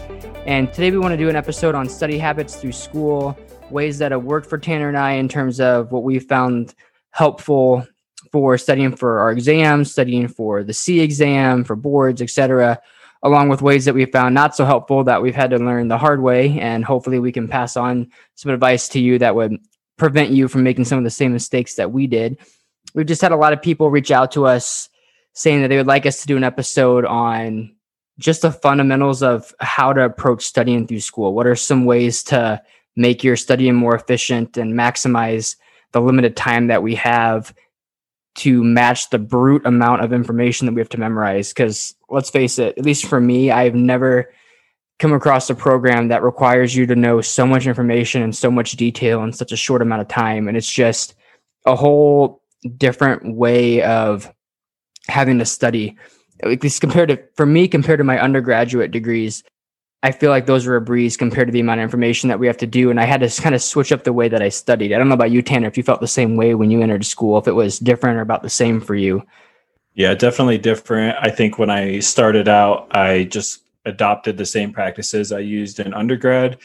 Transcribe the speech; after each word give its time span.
And 0.47 0.73
today 0.73 0.91
we 0.91 0.99
want 0.99 1.13
to 1.13 1.19
do 1.19 1.29
an 1.29 1.37
episode 1.37 1.75
on 1.75 1.91
study 1.91 2.17
habits 2.17 2.57
through 2.57 2.73
school, 2.73 3.39
ways 3.71 3.99
that 3.99 4.13
have 4.13 4.25
worked 4.25 4.49
for 4.49 4.57
Tanner 4.57 4.89
and 4.89 4.97
I 4.97 5.13
in 5.13 5.29
terms 5.29 5.61
of 5.61 5.93
what 5.93 6.05
we 6.05 6.19
found 6.19 6.75
helpful 7.11 7.87
for 8.33 8.59
studying 8.59 8.95
for 8.97 9.21
our 9.21 9.31
exams, 9.31 9.93
studying 9.93 10.29
for 10.29 10.63
the 10.63 10.73
SEE 10.73 11.01
exam, 11.01 11.65
for 11.65 11.77
boards, 11.77 12.23
etc., 12.23 12.81
along 13.23 13.49
with 13.49 13.63
ways 13.63 13.85
that 13.85 13.95
we 13.95 14.05
found 14.05 14.35
not 14.35 14.55
so 14.55 14.65
helpful 14.65 15.05
that 15.05 15.23
we've 15.23 15.35
had 15.35 15.51
to 15.51 15.59
learn 15.59 15.89
the 15.89 15.99
hard 15.99 16.23
way. 16.23 16.59
And 16.61 16.85
hopefully, 16.85 17.19
we 17.19 17.33
can 17.33 17.49
pass 17.49 17.77
on 17.77 18.11
some 18.35 18.53
advice 18.53 18.89
to 18.91 19.01
you 19.01 19.19
that 19.19 19.35
would 19.35 19.59
prevent 19.97 20.31
you 20.31 20.49
from 20.49 20.63
making 20.63 20.85
some 20.85 20.99
of 20.99 21.05
the 21.05 21.11
same 21.11 21.33
mistakes 21.33 21.75
that 21.75 21.93
we 21.93 22.07
did. 22.07 22.39
We've 22.95 23.07
just 23.07 23.23
had 23.23 23.33
a 23.33 23.37
lot 23.37 23.53
of 23.53 23.61
people 23.61 23.91
reach 23.91 24.11
out 24.11 24.33
to 24.33 24.47
us 24.47 24.89
saying 25.35 25.63
that 25.63 25.69
they 25.69 25.77
would 25.77 25.87
like 25.87 26.07
us 26.07 26.21
to 26.21 26.27
do 26.27 26.37
an 26.37 26.45
episode 26.45 27.05
on 27.05 27.75
just 28.19 28.43
the 28.43 28.51
fundamentals 28.51 29.23
of 29.23 29.55
how 29.61 29.93
to 29.93 30.05
approach 30.05 30.45
studying 30.45 30.87
through 30.87 31.01
school. 31.01 31.35
What 31.35 31.47
are 31.47 31.55
some 31.55 31.85
ways 31.85 32.23
to 32.25 32.61
make 32.97 33.23
your 33.23 33.37
studying 33.37 33.77
more 33.77 33.95
efficient 33.95 34.57
and 34.57 34.75
maximize 34.75 35.57
the 35.93 36.01
limited 36.01 36.37
time 36.37 36.67
that 36.67 36.83
we 36.83 36.97
have 36.97 37.55
to 38.39 38.63
match 38.65 39.11
the 39.11 39.19
brute 39.19 39.65
amount 39.67 40.03
of 40.03 40.13
information 40.13 40.67
that 40.67 40.73
we 40.73 40.81
have 40.81 40.89
to 40.91 40.99
memorize. 40.99 41.51
Because 41.51 41.95
let's 42.09 42.31
face 42.31 42.59
it, 42.59 42.79
at 42.79 42.85
least 42.85 43.07
for 43.07 43.21
me, 43.21 43.51
I've 43.51 43.75
never 43.75 44.33
come 44.99 45.13
across 45.13 45.49
a 45.49 45.55
program 45.55 46.09
that 46.09 46.23
requires 46.23 46.75
you 46.75 46.87
to 46.87 46.97
know 46.97 47.21
so 47.21 47.47
much 47.47 47.67
information 47.67 48.23
and 48.23 48.35
so 48.35 48.51
much 48.51 48.73
detail 48.73 49.23
in 49.23 49.33
such 49.33 49.53
a 49.53 49.57
short 49.57 49.83
amount 49.83 50.03
of 50.03 50.09
time. 50.09 50.49
And 50.49 50.57
it's 50.57 50.71
just 50.71 51.15
a 51.67 51.77
whole 51.77 52.43
different 52.77 53.37
way 53.37 53.83
of 53.83 54.33
having 55.09 55.39
to 55.39 55.45
study. 55.45 55.97
At 56.43 56.63
least 56.63 56.81
compared 56.81 57.09
to, 57.11 57.23
for 57.37 57.47
me, 57.47 57.69
compared 57.69 57.99
to 57.99 58.05
my 58.05 58.19
undergraduate 58.21 58.91
degrees, 58.91 59.43
I 60.03 60.13
feel 60.13 60.31
like 60.31 60.47
those 60.47 60.67
were 60.67 60.77
a 60.77 60.81
breeze 60.81 61.17
compared 61.17 61.49
to 61.49 61.53
the 61.53 61.61
amount 61.61 61.81
of 61.81 61.85
information 61.85 62.29
that 62.29 62.39
we 62.39 62.47
have 62.47 62.57
to 62.59 62.67
do. 62.67 62.91
And 62.91 63.01
I 63.01 63.05
had 63.05 63.21
to 63.21 63.43
kind 63.43 63.55
of 63.55 63.63
switch 63.63 63.91
up 63.91 64.05
the 64.05 64.13
way 64.13 64.29
that 64.29 64.43
I 64.43 64.49
studied. 64.49 64.93
I 64.93 64.99
don't 64.99 65.09
know 65.09 65.15
about 65.15 65.33
you, 65.33 65.43
Tanner, 65.43 65.67
if 65.67 65.77
you 65.77 65.83
felt 65.83 66.01
the 66.01 66.07
same 66.07 66.37
way 66.37 66.55
when 66.55 66.71
you 66.71 66.83
entered 66.83 67.05
school, 67.05 67.37
if 67.39 67.49
it 67.49 67.53
was 67.53 67.81
different 67.81 68.17
or 68.17 68.21
about 68.21 68.43
the 68.43 68.51
same 68.51 68.81
for 68.81 68.95
you. 68.95 69.25
Yeah, 69.95 70.15
definitely 70.15 70.59
different. 70.59 71.17
I 71.21 71.31
think 71.31 71.59
when 71.59 71.71
I 71.71 71.99
started 71.99 72.47
out, 72.47 72.95
I 72.97 73.25
just 73.25 73.63
adopted 73.85 74.37
the 74.37 74.47
same 74.47 74.73
practices 74.73 75.33
I 75.33 75.41
used 75.41 75.81
in 75.81 75.93
undergrad. 75.93 76.59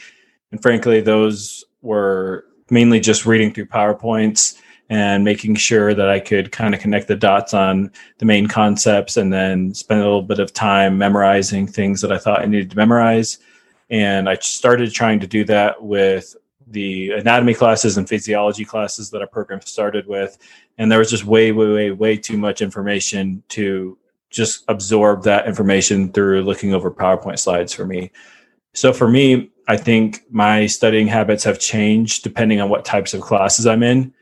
And 0.52 0.62
frankly, 0.62 1.00
those 1.00 1.64
were 1.82 2.46
mainly 2.70 3.00
just 3.00 3.26
reading 3.26 3.52
through 3.52 3.66
PowerPoints 3.66 4.60
and 4.90 5.24
making 5.24 5.54
sure 5.54 5.94
that 5.94 6.08
I 6.08 6.20
could 6.20 6.52
kind 6.52 6.74
of 6.74 6.80
connect 6.80 7.08
the 7.08 7.16
dots 7.16 7.54
on 7.54 7.90
the 8.18 8.26
main 8.26 8.46
concepts 8.46 9.16
and 9.16 9.32
then 9.32 9.72
spend 9.72 10.00
a 10.00 10.04
little 10.04 10.22
bit 10.22 10.38
of 10.38 10.52
time 10.52 10.98
memorizing 10.98 11.66
things 11.66 12.00
that 12.02 12.12
I 12.12 12.18
thought 12.18 12.42
I 12.42 12.46
needed 12.46 12.70
to 12.70 12.76
memorize. 12.76 13.38
And 13.90 14.28
I 14.28 14.36
started 14.36 14.92
trying 14.92 15.20
to 15.20 15.26
do 15.26 15.44
that 15.44 15.82
with 15.82 16.36
the 16.66 17.12
anatomy 17.12 17.54
classes 17.54 17.96
and 17.96 18.08
physiology 18.08 18.64
classes 18.64 19.10
that 19.10 19.20
our 19.20 19.26
program 19.26 19.60
started 19.62 20.06
with. 20.06 20.36
And 20.78 20.90
there 20.90 20.98
was 20.98 21.10
just 21.10 21.24
way, 21.24 21.52
way, 21.52 21.72
way, 21.72 21.90
way 21.90 22.16
too 22.16 22.36
much 22.36 22.60
information 22.60 23.42
to 23.50 23.98
just 24.30 24.64
absorb 24.68 25.22
that 25.22 25.46
information 25.46 26.12
through 26.12 26.42
looking 26.42 26.74
over 26.74 26.90
PowerPoint 26.90 27.38
slides 27.38 27.72
for 27.72 27.86
me. 27.86 28.10
So 28.74 28.92
for 28.92 29.08
me, 29.08 29.52
I 29.68 29.76
think 29.76 30.24
my 30.30 30.66
studying 30.66 31.06
habits 31.06 31.44
have 31.44 31.58
changed 31.58 32.22
depending 32.22 32.60
on 32.60 32.68
what 32.68 32.84
types 32.84 33.14
of 33.14 33.20
classes 33.20 33.66
I'm 33.66 33.82
in 33.82 34.12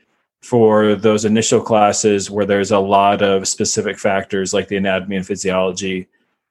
for 0.43 0.95
those 0.95 1.23
initial 1.23 1.61
classes 1.61 2.29
where 2.29 2.45
there's 2.45 2.71
a 2.71 2.79
lot 2.79 3.21
of 3.21 3.47
specific 3.47 3.97
factors 3.97 4.53
like 4.53 4.67
the 4.67 4.75
anatomy 4.75 5.15
and 5.15 5.25
physiology. 5.25 6.05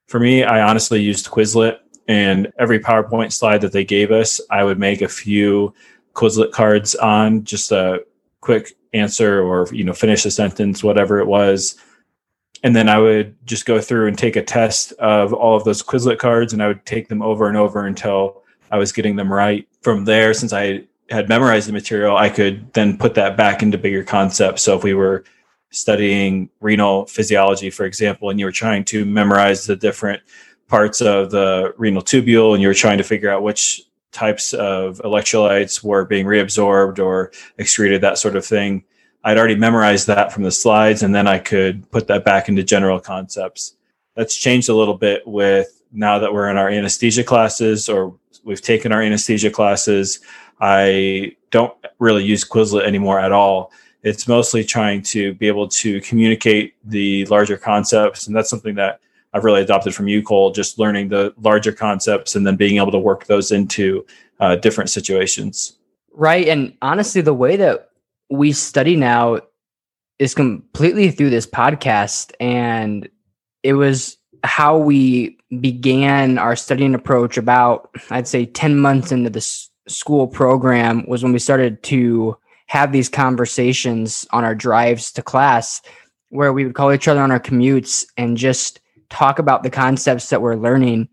For 0.09 0.19
me, 0.19 0.45
I 0.45 0.63
honestly 0.63 1.03
used 1.03 1.29
Quizlet, 1.29 1.79
and 2.09 2.51
every 2.59 2.81
PowerPoint 2.81 3.33
slide 3.33 3.61
that 3.61 3.73
they 3.73 3.85
gave 3.85 4.11
us, 4.11 4.41
I 4.51 4.65
would 4.65 4.79
make 4.79 5.03
a 5.03 5.09
few 5.09 5.75
Quizlet 6.15 6.53
cards 6.53 6.95
on 6.95 7.45
just 7.45 7.71
a 7.71 8.03
quick 8.41 8.73
answer 8.95 9.43
or 9.43 9.69
you 9.73 9.85
know 9.85 9.93
finish 9.93 10.25
a 10.25 10.31
sentence, 10.31 10.83
whatever 10.83 11.21
it 11.21 11.27
was. 11.27 11.77
And 12.65 12.75
then 12.75 12.89
I 12.89 12.99
would 12.99 13.37
just 13.47 13.67
go 13.67 13.79
through 13.79 14.07
and 14.07 14.17
take 14.17 14.37
a 14.37 14.43
test 14.43 14.93
of 14.93 15.35
all 15.35 15.55
of 15.55 15.65
those 15.65 15.83
Quizlet 15.83 16.19
cards, 16.19 16.55
and 16.55 16.63
I 16.63 16.69
would 16.69 16.87
take 16.87 17.09
them 17.09 17.21
over 17.21 17.47
and 17.47 17.59
over 17.59 17.85
until 17.85 18.43
I 18.71 18.79
was 18.79 18.91
getting 18.91 19.17
them 19.17 19.31
right. 19.31 19.69
From 19.83 20.07
there, 20.07 20.33
since 20.33 20.55
I 20.55 20.85
had 21.13 21.29
memorized 21.29 21.69
the 21.69 21.73
material, 21.73 22.17
I 22.17 22.29
could 22.31 22.73
then 22.73 22.97
put 22.97 23.15
that 23.15 23.37
back 23.37 23.63
into 23.63 23.79
bigger 23.79 24.03
concepts. 24.03 24.63
So 24.63 24.77
if 24.77 24.83
we 24.83 24.95
were 24.95 25.25
studying 25.71 26.51
renal 26.61 27.07
physiology, 27.07 27.71
for 27.71 27.85
example, 27.85 28.31
and 28.31 28.41
you 28.41 28.47
were 28.47 28.53
trying 28.53 28.85
to 28.87 29.05
memorize 29.05 29.67
the 29.67 29.77
different 29.77 30.23
parts 30.69 31.01
of 31.01 31.31
the 31.31 31.75
renal 31.77 32.03
tubule 32.03 32.55
and 32.55 32.63
you 32.63 32.69
were 32.69 32.75
trying 32.75 32.99
to 32.99 33.05
figure 33.05 33.31
out 33.31 33.43
which 33.43 33.83
types 34.11 34.53
of 34.55 35.01
electrolytes 35.05 35.83
were 35.85 36.05
being 36.05 36.27
reabsorbed 36.27 36.99
or 36.99 37.31
excreted, 37.59 38.01
that 38.01 38.19
sort 38.19 38.37
of 38.37 38.45
thing. 38.45 38.85
I'd 39.25 39.39
already 39.39 39.55
memorized 39.55 40.07
that 40.09 40.33
from 40.33 40.43
the 40.43 40.51
slides, 40.51 41.03
and 41.03 41.15
then 41.15 41.29
I 41.29 41.39
could 41.39 41.89
put 41.91 42.09
that 42.09 42.25
back 42.25 42.49
into 42.49 42.63
general 42.63 42.99
concepts. 42.99 43.77
That's 44.17 44.35
changed 44.35 44.69
a 44.69 44.75
little 44.75 44.97
bit 44.97 45.27
with 45.27 45.83
now 45.93 46.19
that 46.19 46.33
we're 46.33 46.51
in 46.51 46.57
our 46.57 46.69
anesthesia 46.69 47.23
classes 47.23 47.89
or 47.89 48.15
we've 48.45 48.63
taken 48.63 48.93
our 48.93 49.03
anesthesia 49.03 49.51
classes. 49.51 50.21
I 50.63 51.37
don't 51.51 51.75
really 51.99 52.25
use 52.25 52.45
Quizlet 52.45 52.87
anymore 52.87 53.19
at 53.19 53.33
all. 53.33 53.73
It's 54.05 54.29
mostly 54.29 54.63
trying 54.63 55.03
to 55.03 55.35
be 55.35 55.49
able 55.49 55.67
to 55.69 56.01
communicate 56.03 56.75
the 56.85 57.27
larger 57.27 57.57
concepts. 57.57 58.29
And 58.29 58.35
that's 58.35 58.49
something 58.49 58.77
that 58.77 59.01
I've 59.33 59.45
really 59.45 59.63
adopted 59.63 59.93
from 59.93 60.07
you, 60.07 60.23
Cole, 60.23 60.53
just 60.53 60.79
learning 60.79 61.09
the 61.09 61.35
larger 61.41 61.73
concepts 61.73 62.37
and 62.37 62.47
then 62.47 62.55
being 62.55 62.77
able 62.77 62.93
to 62.93 62.99
work 62.99 63.27
those 63.27 63.51
into 63.51 64.07
uh, 64.39 64.55
different 64.57 64.89
situations. 64.89 65.79
Right. 66.13 66.47
And 66.47 66.77
honestly, 66.81 67.23
the 67.23 67.35
way 67.35 67.57
that 67.57 67.91
we 68.31 68.53
study 68.53 68.95
now 68.95 69.41
is 70.21 70.33
completely 70.33 71.11
through 71.11 71.31
this 71.31 71.47
podcast. 71.47 72.33
And 72.39 73.09
it 73.65 73.73
was 73.73 74.17
how 74.45 74.79
we 74.79 75.39
began 75.61 76.39
our 76.39 76.55
studying 76.55 76.95
approach 76.95 77.37
about, 77.37 77.91
I'd 78.11 78.29
say, 78.29 78.47
10 78.47 78.79
months 78.79 79.11
into 79.11 79.29
this 79.29 79.71
school 79.89 80.27
program 80.27 81.05
was 81.07 81.23
when 81.23 81.33
we 81.33 81.39
started 81.39 81.83
to 81.85 82.37
have 82.67 82.93
these 82.93 83.09
conversations 83.09 84.27
on 84.31 84.45
our 84.45 84.55
drives 84.55 85.13
to 85.13 85.23
class 85.23 85.83
where 86.31 86.53
we 86.53 86.65
would 86.65 86.75
call 86.75 86.93
each 86.93 87.09
other 87.09 87.21
on 87.21 87.31
our 87.31 87.41
commutes 87.41 88.07
and 88.17 88.37
just 88.37 88.81
talk 89.11 89.39
about 89.39 89.63
the 89.63 89.71
concepts 89.71 90.31
that 90.31 90.41
we're 90.41 90.57
learning 90.57 91.09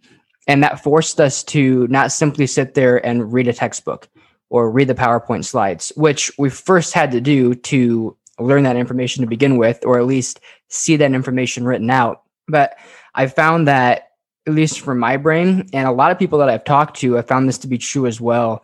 and 0.47 0.63
that 0.63 0.81
forced 0.81 1.19
us 1.19 1.43
to 1.43 1.85
not 1.89 2.11
simply 2.11 2.47
sit 2.47 2.73
there 2.73 3.05
and 3.05 3.33
read 3.33 3.47
a 3.47 3.53
textbook 3.53 4.07
or 4.49 4.71
read 4.71 4.87
the 4.87 4.95
PowerPoint 4.95 5.45
slides, 5.45 5.91
which 5.95 6.31
we 6.39 6.49
first 6.49 6.93
had 6.93 7.11
to 7.11 7.21
do 7.21 7.53
to 7.53 8.15
learn 8.39 8.63
that 8.63 8.77
information 8.77 9.21
to 9.21 9.27
begin 9.29 9.57
with, 9.57 9.85
or 9.85 9.99
at 9.99 10.07
least 10.07 10.39
see 10.69 10.95
that 10.95 11.13
information 11.13 11.65
written 11.65 11.89
out. 11.89 12.23
But 12.47 12.77
I 13.13 13.27
found 13.27 13.67
that 13.67 14.08
at 14.49 14.55
least 14.55 14.81
for 14.81 14.95
my 14.95 15.17
brain, 15.17 15.69
and 15.73 15.87
a 15.87 15.91
lot 15.91 16.11
of 16.11 16.19
people 16.19 16.39
that 16.39 16.49
I've 16.49 16.63
talked 16.63 16.97
to, 16.97 17.17
I 17.17 17.21
found 17.21 17.47
this 17.47 17.59
to 17.59 17.67
be 17.67 17.77
true 17.77 18.05
as 18.05 18.19
well. 18.19 18.63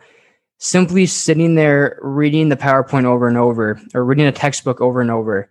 Simply 0.57 1.05
sitting 1.05 1.55
there 1.55 1.99
reading 2.01 2.49
the 2.49 2.57
PowerPoint 2.57 3.05
over 3.05 3.27
and 3.27 3.37
over, 3.37 3.79
or 3.93 4.03
reading 4.03 4.25
a 4.25 4.31
textbook 4.31 4.81
over 4.81 5.01
and 5.01 5.11
over, 5.11 5.49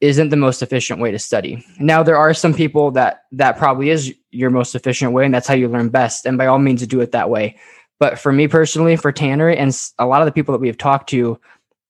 isn't 0.00 0.30
the 0.30 0.36
most 0.36 0.62
efficient 0.62 1.00
way 1.00 1.12
to 1.12 1.18
study. 1.18 1.64
Now, 1.78 2.02
there 2.02 2.16
are 2.16 2.34
some 2.34 2.54
people 2.54 2.90
that 2.92 3.24
that 3.32 3.56
probably 3.56 3.90
is 3.90 4.12
your 4.30 4.50
most 4.50 4.74
efficient 4.74 5.12
way, 5.12 5.24
and 5.24 5.32
that's 5.32 5.46
how 5.46 5.54
you 5.54 5.68
learn 5.68 5.90
best. 5.90 6.26
And 6.26 6.36
by 6.36 6.46
all 6.46 6.58
means, 6.58 6.86
do 6.86 7.00
it 7.00 7.12
that 7.12 7.30
way. 7.30 7.56
But 8.00 8.18
for 8.18 8.32
me 8.32 8.48
personally, 8.48 8.96
for 8.96 9.12
Tanner, 9.12 9.48
and 9.48 9.72
a 9.98 10.06
lot 10.06 10.22
of 10.22 10.26
the 10.26 10.32
people 10.32 10.52
that 10.52 10.60
we 10.60 10.66
have 10.66 10.78
talked 10.78 11.08
to, 11.10 11.38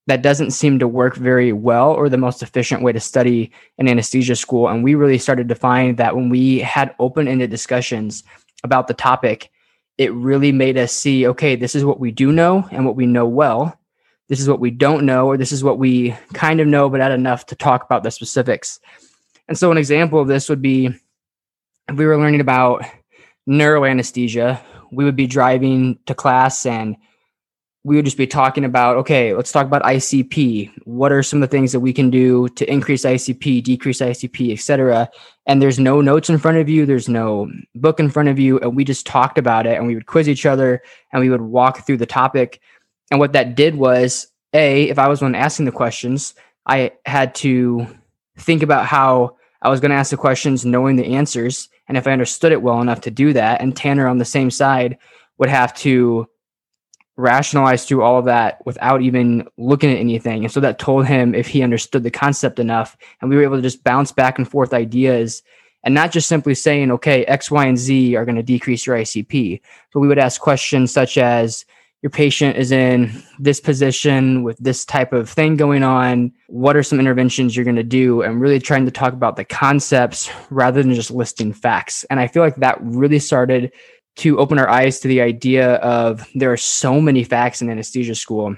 that 0.06 0.22
doesn't 0.22 0.50
seem 0.50 0.78
to 0.78 0.88
work 0.88 1.14
very 1.16 1.52
well 1.52 1.92
or 1.92 2.08
the 2.08 2.16
most 2.16 2.42
efficient 2.42 2.82
way 2.82 2.92
to 2.92 3.00
study 3.00 3.52
an 3.78 3.88
anesthesia 3.88 4.34
school. 4.34 4.68
And 4.68 4.82
we 4.82 4.94
really 4.94 5.18
started 5.18 5.48
to 5.48 5.54
find 5.54 5.96
that 5.98 6.16
when 6.16 6.28
we 6.28 6.58
had 6.58 6.94
open 6.98 7.28
ended 7.28 7.50
discussions 7.50 8.24
about 8.64 8.88
the 8.88 8.94
topic, 8.94 9.50
it 9.98 10.12
really 10.12 10.50
made 10.50 10.76
us 10.76 10.92
see 10.92 11.26
okay, 11.26 11.54
this 11.54 11.74
is 11.74 11.84
what 11.84 12.00
we 12.00 12.10
do 12.10 12.32
know 12.32 12.68
and 12.72 12.84
what 12.84 12.96
we 12.96 13.06
know 13.06 13.26
well. 13.26 13.78
This 14.28 14.40
is 14.40 14.48
what 14.48 14.60
we 14.60 14.70
don't 14.70 15.04
know, 15.04 15.26
or 15.26 15.36
this 15.36 15.52
is 15.52 15.62
what 15.62 15.78
we 15.78 16.16
kind 16.32 16.60
of 16.60 16.66
know, 16.66 16.88
but 16.88 16.98
not 16.98 17.12
enough 17.12 17.46
to 17.46 17.54
talk 17.54 17.84
about 17.84 18.02
the 18.02 18.10
specifics. 18.10 18.80
And 19.46 19.58
so, 19.58 19.70
an 19.70 19.78
example 19.78 20.20
of 20.20 20.28
this 20.28 20.48
would 20.48 20.62
be 20.62 20.86
if 21.88 21.96
we 21.96 22.06
were 22.06 22.16
learning 22.16 22.40
about 22.40 22.84
neuroanesthesia, 23.48 24.60
we 24.90 25.04
would 25.04 25.16
be 25.16 25.26
driving 25.26 25.98
to 26.06 26.14
class 26.14 26.64
and 26.64 26.96
we 27.84 27.96
would 27.96 28.04
just 28.04 28.16
be 28.16 28.26
talking 28.26 28.64
about 28.64 28.96
okay 28.96 29.34
let's 29.34 29.52
talk 29.52 29.66
about 29.66 29.82
icp 29.82 30.70
what 30.84 31.10
are 31.10 31.22
some 31.22 31.42
of 31.42 31.48
the 31.48 31.56
things 31.56 31.72
that 31.72 31.80
we 31.80 31.92
can 31.92 32.10
do 32.10 32.48
to 32.50 32.70
increase 32.70 33.04
icp 33.04 33.62
decrease 33.62 33.98
icp 33.98 34.52
etc 34.52 35.08
and 35.46 35.60
there's 35.60 35.78
no 35.78 36.00
notes 36.00 36.30
in 36.30 36.38
front 36.38 36.58
of 36.58 36.68
you. 36.68 36.86
There's 36.86 37.08
no 37.08 37.50
book 37.74 37.98
in 37.98 38.08
front 38.08 38.28
of 38.28 38.38
you. 38.38 38.60
And 38.60 38.76
we 38.76 38.84
just 38.84 39.06
talked 39.06 39.38
about 39.38 39.66
it 39.66 39.76
and 39.76 39.88
we 39.88 39.96
would 39.96 40.06
quiz 40.06 40.28
each 40.28 40.46
other 40.46 40.80
and 41.12 41.20
we 41.20 41.30
would 41.30 41.40
walk 41.40 41.84
through 41.84 41.96
the 41.96 42.06
topic. 42.06 42.60
And 43.10 43.18
what 43.18 43.32
that 43.32 43.56
did 43.56 43.74
was 43.74 44.28
a 44.52 44.88
if 44.88 44.98
i 44.98 45.08
was 45.08 45.22
one 45.22 45.34
asking 45.34 45.66
the 45.66 45.72
questions 45.72 46.34
i 46.66 46.92
had 47.06 47.34
to 47.34 47.86
think 48.38 48.62
about 48.62 48.86
how 48.86 49.36
i 49.62 49.68
was 49.68 49.80
going 49.80 49.90
to 49.90 49.96
ask 49.96 50.10
the 50.10 50.16
questions 50.16 50.64
knowing 50.64 50.96
the 50.96 51.14
answers 51.14 51.68
and 51.88 51.96
if 51.96 52.06
i 52.06 52.12
understood 52.12 52.52
it 52.52 52.62
well 52.62 52.80
enough 52.80 53.00
to 53.00 53.10
do 53.10 53.32
that 53.32 53.60
and 53.60 53.76
tanner 53.76 54.06
on 54.06 54.18
the 54.18 54.24
same 54.24 54.50
side 54.50 54.98
would 55.38 55.48
have 55.48 55.74
to 55.74 56.26
rationalize 57.22 57.86
through 57.86 58.02
all 58.02 58.18
of 58.18 58.26
that 58.26 58.60
without 58.66 59.00
even 59.00 59.48
looking 59.56 59.90
at 59.90 59.98
anything. 59.98 60.44
And 60.44 60.52
so 60.52 60.60
that 60.60 60.78
told 60.78 61.06
him 61.06 61.34
if 61.34 61.46
he 61.46 61.62
understood 61.62 62.02
the 62.02 62.10
concept 62.10 62.58
enough, 62.58 62.96
and 63.20 63.30
we 63.30 63.36
were 63.36 63.44
able 63.44 63.56
to 63.56 63.62
just 63.62 63.84
bounce 63.84 64.12
back 64.12 64.38
and 64.38 64.48
forth 64.48 64.74
ideas 64.74 65.42
and 65.84 65.94
not 65.94 66.12
just 66.12 66.28
simply 66.28 66.54
saying, 66.54 66.90
okay, 66.90 67.24
X, 67.24 67.50
Y, 67.50 67.66
and 67.66 67.78
Z 67.78 68.14
are 68.16 68.24
going 68.24 68.36
to 68.36 68.42
decrease 68.42 68.86
your 68.86 68.96
ICP. 68.96 69.60
But 69.92 70.00
we 70.00 70.08
would 70.08 70.18
ask 70.18 70.40
questions 70.40 70.92
such 70.92 71.16
as, 71.16 71.64
your 72.02 72.10
patient 72.10 72.56
is 72.56 72.72
in 72.72 73.22
this 73.38 73.60
position 73.60 74.42
with 74.42 74.58
this 74.58 74.84
type 74.84 75.12
of 75.12 75.30
thing 75.30 75.56
going 75.56 75.84
on. 75.84 76.32
What 76.48 76.76
are 76.76 76.82
some 76.82 76.98
interventions 76.98 77.54
you're 77.54 77.64
going 77.64 77.76
to 77.76 77.84
do? 77.84 78.22
And 78.22 78.40
really 78.40 78.58
trying 78.58 78.86
to 78.86 78.90
talk 78.90 79.12
about 79.12 79.36
the 79.36 79.44
concepts 79.44 80.28
rather 80.50 80.82
than 80.82 80.94
just 80.94 81.12
listing 81.12 81.52
facts. 81.52 82.02
And 82.10 82.18
I 82.18 82.26
feel 82.26 82.42
like 82.42 82.56
that 82.56 82.78
really 82.80 83.20
started 83.20 83.70
to 84.16 84.38
open 84.38 84.58
our 84.58 84.68
eyes 84.68 85.00
to 85.00 85.08
the 85.08 85.20
idea 85.20 85.74
of 85.76 86.26
there 86.34 86.52
are 86.52 86.56
so 86.56 87.00
many 87.00 87.24
facts 87.24 87.62
in 87.62 87.70
anesthesia 87.70 88.14
school 88.14 88.54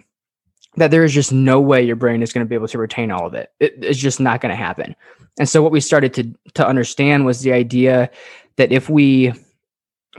that 0.76 0.90
there 0.90 1.04
is 1.04 1.12
just 1.12 1.32
no 1.32 1.60
way 1.60 1.82
your 1.82 1.96
brain 1.96 2.22
is 2.22 2.32
going 2.32 2.44
to 2.44 2.48
be 2.48 2.56
able 2.56 2.68
to 2.68 2.78
retain 2.78 3.10
all 3.10 3.26
of 3.26 3.34
it. 3.34 3.52
it 3.60 3.74
it's 3.80 3.98
just 3.98 4.20
not 4.20 4.40
going 4.40 4.50
to 4.50 4.56
happen. 4.56 4.96
And 5.38 5.48
so 5.48 5.62
what 5.62 5.72
we 5.72 5.80
started 5.80 6.14
to 6.14 6.32
to 6.54 6.66
understand 6.66 7.24
was 7.24 7.40
the 7.40 7.52
idea 7.52 8.10
that 8.56 8.72
if 8.72 8.88
we 8.88 9.32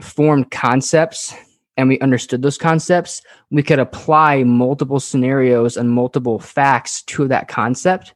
formed 0.00 0.50
concepts 0.50 1.34
and 1.76 1.88
we 1.88 2.00
understood 2.00 2.42
those 2.42 2.58
concepts, 2.58 3.22
we 3.50 3.62
could 3.62 3.78
apply 3.78 4.44
multiple 4.44 5.00
scenarios 5.00 5.76
and 5.76 5.90
multiple 5.90 6.38
facts 6.38 7.02
to 7.02 7.28
that 7.28 7.48
concept. 7.48 8.14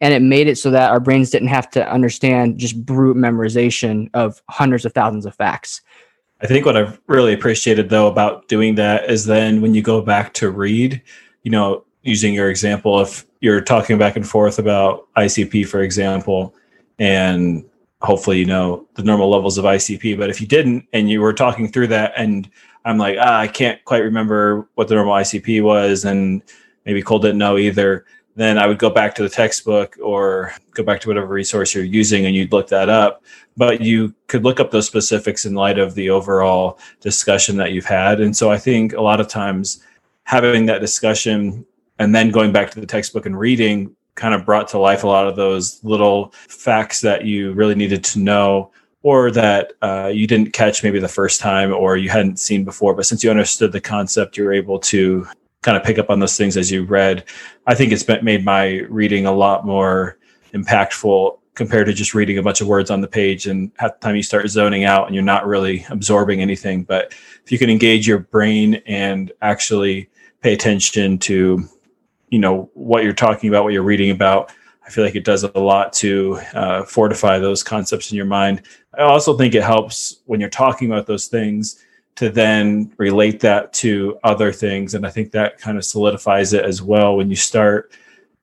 And 0.00 0.12
it 0.12 0.22
made 0.22 0.48
it 0.48 0.58
so 0.58 0.70
that 0.70 0.90
our 0.90 1.00
brains 1.00 1.30
didn't 1.30 1.48
have 1.48 1.70
to 1.70 1.90
understand 1.90 2.58
just 2.58 2.84
brute 2.84 3.16
memorization 3.16 4.10
of 4.12 4.42
hundreds 4.50 4.84
of 4.84 4.92
thousands 4.92 5.24
of 5.24 5.34
facts. 5.34 5.80
I 6.44 6.46
think 6.46 6.66
what 6.66 6.76
I've 6.76 7.00
really 7.06 7.32
appreciated 7.32 7.88
though 7.88 8.06
about 8.06 8.48
doing 8.48 8.74
that 8.74 9.08
is 9.08 9.24
then 9.24 9.62
when 9.62 9.72
you 9.72 9.80
go 9.80 10.02
back 10.02 10.34
to 10.34 10.50
read, 10.50 11.00
you 11.42 11.50
know, 11.50 11.84
using 12.02 12.34
your 12.34 12.50
example, 12.50 13.00
if 13.00 13.24
you're 13.40 13.62
talking 13.62 13.96
back 13.96 14.14
and 14.14 14.28
forth 14.28 14.58
about 14.58 15.08
ICP, 15.16 15.66
for 15.66 15.80
example, 15.80 16.54
and 16.98 17.64
hopefully 18.02 18.38
you 18.38 18.44
know 18.44 18.86
the 18.92 19.02
normal 19.02 19.30
levels 19.30 19.56
of 19.56 19.64
ICP, 19.64 20.18
but 20.18 20.28
if 20.28 20.38
you 20.38 20.46
didn't 20.46 20.86
and 20.92 21.08
you 21.08 21.22
were 21.22 21.32
talking 21.32 21.66
through 21.66 21.86
that 21.86 22.12
and 22.14 22.50
I'm 22.84 22.98
like, 22.98 23.16
ah, 23.18 23.38
I 23.38 23.48
can't 23.48 23.82
quite 23.86 24.02
remember 24.02 24.68
what 24.74 24.88
the 24.88 24.96
normal 24.96 25.14
ICP 25.14 25.62
was, 25.62 26.04
and 26.04 26.42
maybe 26.84 27.00
Cole 27.00 27.20
didn't 27.20 27.38
know 27.38 27.56
either 27.56 28.04
then 28.36 28.58
I 28.58 28.66
would 28.66 28.78
go 28.78 28.90
back 28.90 29.14
to 29.14 29.22
the 29.22 29.28
textbook 29.28 29.96
or 30.02 30.52
go 30.72 30.82
back 30.82 31.00
to 31.00 31.08
whatever 31.08 31.28
resource 31.28 31.74
you're 31.74 31.84
using 31.84 32.26
and 32.26 32.34
you'd 32.34 32.52
look 32.52 32.68
that 32.68 32.88
up. 32.88 33.22
But 33.56 33.80
you 33.80 34.14
could 34.26 34.42
look 34.42 34.58
up 34.58 34.70
those 34.70 34.86
specifics 34.86 35.46
in 35.46 35.54
light 35.54 35.78
of 35.78 35.94
the 35.94 36.10
overall 36.10 36.78
discussion 37.00 37.56
that 37.58 37.72
you've 37.72 37.84
had. 37.84 38.20
And 38.20 38.36
so 38.36 38.50
I 38.50 38.58
think 38.58 38.92
a 38.92 39.00
lot 39.00 39.20
of 39.20 39.28
times 39.28 39.82
having 40.24 40.66
that 40.66 40.80
discussion 40.80 41.64
and 41.98 42.14
then 42.14 42.30
going 42.30 42.50
back 42.50 42.70
to 42.72 42.80
the 42.80 42.86
textbook 42.86 43.26
and 43.26 43.38
reading 43.38 43.94
kind 44.16 44.34
of 44.34 44.44
brought 44.44 44.68
to 44.68 44.78
life 44.78 45.04
a 45.04 45.08
lot 45.08 45.28
of 45.28 45.36
those 45.36 45.82
little 45.84 46.32
facts 46.48 47.00
that 47.00 47.24
you 47.24 47.52
really 47.52 47.74
needed 47.74 48.02
to 48.04 48.18
know 48.18 48.72
or 49.02 49.30
that 49.30 49.72
uh, 49.82 50.10
you 50.12 50.26
didn't 50.26 50.52
catch 50.52 50.82
maybe 50.82 50.98
the 50.98 51.06
first 51.06 51.40
time 51.40 51.72
or 51.72 51.96
you 51.96 52.08
hadn't 52.08 52.38
seen 52.38 52.64
before. 52.64 52.94
But 52.94 53.06
since 53.06 53.22
you 53.22 53.30
understood 53.30 53.70
the 53.70 53.80
concept, 53.80 54.36
you 54.36 54.44
were 54.44 54.52
able 54.52 54.78
to 54.80 55.28
kind 55.64 55.78
of 55.78 55.82
pick 55.82 55.98
up 55.98 56.10
on 56.10 56.20
those 56.20 56.36
things 56.36 56.56
as 56.56 56.70
you 56.70 56.84
read. 56.84 57.24
I 57.66 57.74
think 57.74 57.90
it's 57.90 58.06
made 58.22 58.44
my 58.44 58.80
reading 58.90 59.26
a 59.26 59.32
lot 59.32 59.66
more 59.66 60.18
impactful 60.52 61.38
compared 61.54 61.86
to 61.86 61.92
just 61.92 62.14
reading 62.14 62.36
a 62.36 62.42
bunch 62.42 62.60
of 62.60 62.66
words 62.66 62.90
on 62.90 63.00
the 63.00 63.08
page 63.08 63.46
and 63.46 63.72
half 63.78 63.98
the 63.98 64.04
time 64.04 64.14
you 64.14 64.22
start 64.22 64.48
zoning 64.48 64.84
out 64.84 65.06
and 65.06 65.14
you're 65.14 65.24
not 65.24 65.46
really 65.46 65.86
absorbing 65.88 66.40
anything. 66.42 66.84
But 66.84 67.12
if 67.44 67.50
you 67.50 67.58
can 67.58 67.70
engage 67.70 68.06
your 68.06 68.18
brain 68.18 68.82
and 68.86 69.32
actually 69.40 70.10
pay 70.42 70.52
attention 70.52 71.18
to, 71.20 71.66
you 72.28 72.38
know, 72.38 72.70
what 72.74 73.02
you're 73.02 73.12
talking 73.12 73.48
about, 73.48 73.64
what 73.64 73.72
you're 73.72 73.82
reading 73.82 74.10
about, 74.10 74.52
I 74.86 74.90
feel 74.90 75.04
like 75.04 75.14
it 75.14 75.24
does 75.24 75.44
a 75.44 75.58
lot 75.58 75.94
to 75.94 76.40
uh, 76.52 76.84
fortify 76.84 77.38
those 77.38 77.62
concepts 77.62 78.10
in 78.10 78.16
your 78.16 78.26
mind. 78.26 78.62
I 78.98 79.02
also 79.02 79.34
think 79.34 79.54
it 79.54 79.62
helps 79.62 80.20
when 80.26 80.40
you're 80.40 80.50
talking 80.50 80.90
about 80.90 81.06
those 81.06 81.28
things 81.28 81.82
to 82.16 82.30
then 82.30 82.92
relate 82.96 83.40
that 83.40 83.72
to 83.72 84.18
other 84.22 84.52
things. 84.52 84.94
And 84.94 85.06
I 85.06 85.10
think 85.10 85.32
that 85.32 85.58
kind 85.58 85.76
of 85.76 85.84
solidifies 85.84 86.52
it 86.52 86.64
as 86.64 86.80
well 86.80 87.16
when 87.16 87.28
you 87.28 87.36
start, 87.36 87.92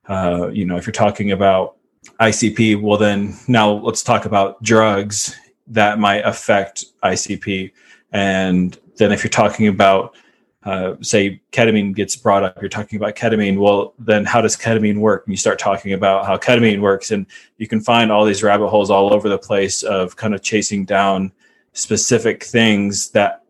uh, 0.08 0.50
you 0.52 0.66
know, 0.66 0.76
if 0.76 0.86
you're 0.86 0.92
talking 0.92 1.32
about 1.32 1.78
ICP, 2.20 2.82
well, 2.82 2.98
then 2.98 3.34
now 3.48 3.72
let's 3.72 4.04
talk 4.04 4.26
about 4.26 4.62
drugs 4.62 5.36
that 5.68 6.00
might 6.00 6.26
affect 6.26 6.86
ICP. 7.04 7.72
And 8.12 8.78
then 8.98 9.12
if 9.12 9.24
you're 9.24 9.30
talking 9.30 9.68
about, 9.68 10.16
uh, 10.64 10.96
say, 11.02 11.42
ketamine 11.52 11.96
gets 11.96 12.16
brought 12.16 12.44
up, 12.44 12.62
you're 12.62 12.70
talking 12.70 12.98
about 12.98 13.16
ketamine. 13.16 13.58
Well, 13.58 13.94
then 13.98 14.26
how 14.26 14.42
does 14.42 14.58
ketamine 14.58 14.98
work? 14.98 15.26
And 15.26 15.34
you 15.34 15.38
start 15.38 15.60
talking 15.60 15.94
about 15.94 16.26
how 16.26 16.38
ketamine 16.38 16.82
works, 16.82 17.12
and 17.12 17.26
you 17.58 17.68
can 17.68 17.80
find 17.80 18.12
all 18.12 18.26
these 18.26 18.44
rabbit 18.44 18.68
holes 18.68 18.90
all 18.90 19.14
over 19.14 19.30
the 19.30 19.38
place 19.38 19.82
of 19.82 20.16
kind 20.18 20.36
of 20.36 20.42
chasing 20.42 20.84
down 20.84 21.32
specific 21.74 22.44
things 22.44 23.12
that 23.12 23.41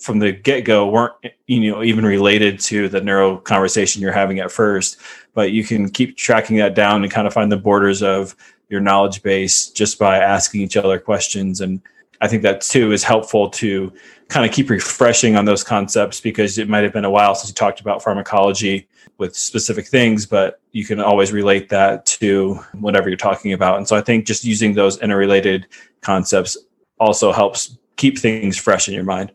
from 0.00 0.18
the 0.18 0.32
get 0.32 0.64
go 0.64 0.88
weren't 0.88 1.14
you 1.46 1.70
know 1.72 1.82
even 1.82 2.04
related 2.04 2.60
to 2.60 2.88
the 2.88 3.00
neuro 3.00 3.38
conversation 3.38 4.02
you're 4.02 4.12
having 4.12 4.38
at 4.38 4.50
first, 4.52 4.98
but 5.34 5.52
you 5.52 5.64
can 5.64 5.90
keep 5.90 6.16
tracking 6.16 6.56
that 6.58 6.74
down 6.74 7.02
and 7.02 7.12
kind 7.12 7.26
of 7.26 7.32
find 7.32 7.50
the 7.50 7.56
borders 7.56 8.02
of 8.02 8.36
your 8.68 8.80
knowledge 8.80 9.22
base 9.22 9.68
just 9.68 9.98
by 9.98 10.18
asking 10.18 10.60
each 10.60 10.76
other 10.76 10.98
questions 10.98 11.60
and 11.60 11.80
I 12.24 12.26
think 12.26 12.40
that 12.42 12.62
too 12.62 12.92
is 12.92 13.04
helpful 13.04 13.50
to 13.50 13.92
kind 14.28 14.48
of 14.48 14.54
keep 14.54 14.70
refreshing 14.70 15.36
on 15.36 15.44
those 15.44 15.62
concepts 15.62 16.22
because 16.22 16.56
it 16.56 16.70
might 16.70 16.82
have 16.82 16.92
been 16.92 17.04
a 17.04 17.10
while 17.10 17.34
since 17.34 17.50
you 17.50 17.54
talked 17.54 17.80
about 17.80 18.02
pharmacology 18.02 18.88
with 19.18 19.36
specific 19.36 19.86
things, 19.86 20.24
but 20.24 20.58
you 20.72 20.86
can 20.86 21.00
always 21.00 21.32
relate 21.32 21.68
that 21.68 22.06
to 22.06 22.54
whatever 22.72 23.10
you're 23.10 23.18
talking 23.18 23.52
about. 23.52 23.76
And 23.76 23.86
so 23.86 23.94
I 23.94 24.00
think 24.00 24.24
just 24.24 24.42
using 24.42 24.72
those 24.72 24.98
interrelated 25.02 25.66
concepts 26.00 26.56
also 26.98 27.30
helps 27.30 27.76
keep 27.96 28.18
things 28.18 28.56
fresh 28.56 28.88
in 28.88 28.94
your 28.94 29.04
mind. 29.04 29.30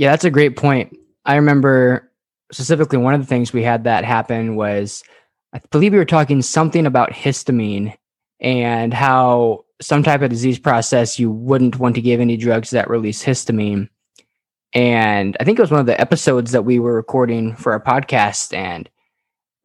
Yeah, 0.00 0.12
that's 0.12 0.24
a 0.24 0.30
great 0.30 0.56
point. 0.56 0.96
I 1.26 1.36
remember 1.36 2.10
specifically 2.52 2.96
one 2.96 3.12
of 3.12 3.20
the 3.20 3.26
things 3.26 3.52
we 3.52 3.62
had 3.62 3.84
that 3.84 4.02
happen 4.02 4.56
was 4.56 5.04
I 5.52 5.60
believe 5.70 5.92
we 5.92 5.98
were 5.98 6.06
talking 6.06 6.40
something 6.40 6.86
about 6.86 7.12
histamine 7.12 7.94
and 8.40 8.94
how 8.94 9.66
some 9.82 10.02
type 10.02 10.22
of 10.22 10.30
disease 10.30 10.58
process 10.58 11.18
you 11.18 11.30
wouldn't 11.30 11.78
want 11.78 11.96
to 11.96 12.00
give 12.00 12.18
any 12.18 12.38
drugs 12.38 12.70
that 12.70 12.88
release 12.88 13.22
histamine. 13.22 13.90
And 14.72 15.36
I 15.38 15.44
think 15.44 15.58
it 15.58 15.62
was 15.62 15.70
one 15.70 15.80
of 15.80 15.86
the 15.86 16.00
episodes 16.00 16.52
that 16.52 16.64
we 16.64 16.78
were 16.78 16.94
recording 16.94 17.54
for 17.54 17.72
our 17.72 17.82
podcast. 17.82 18.56
And 18.56 18.88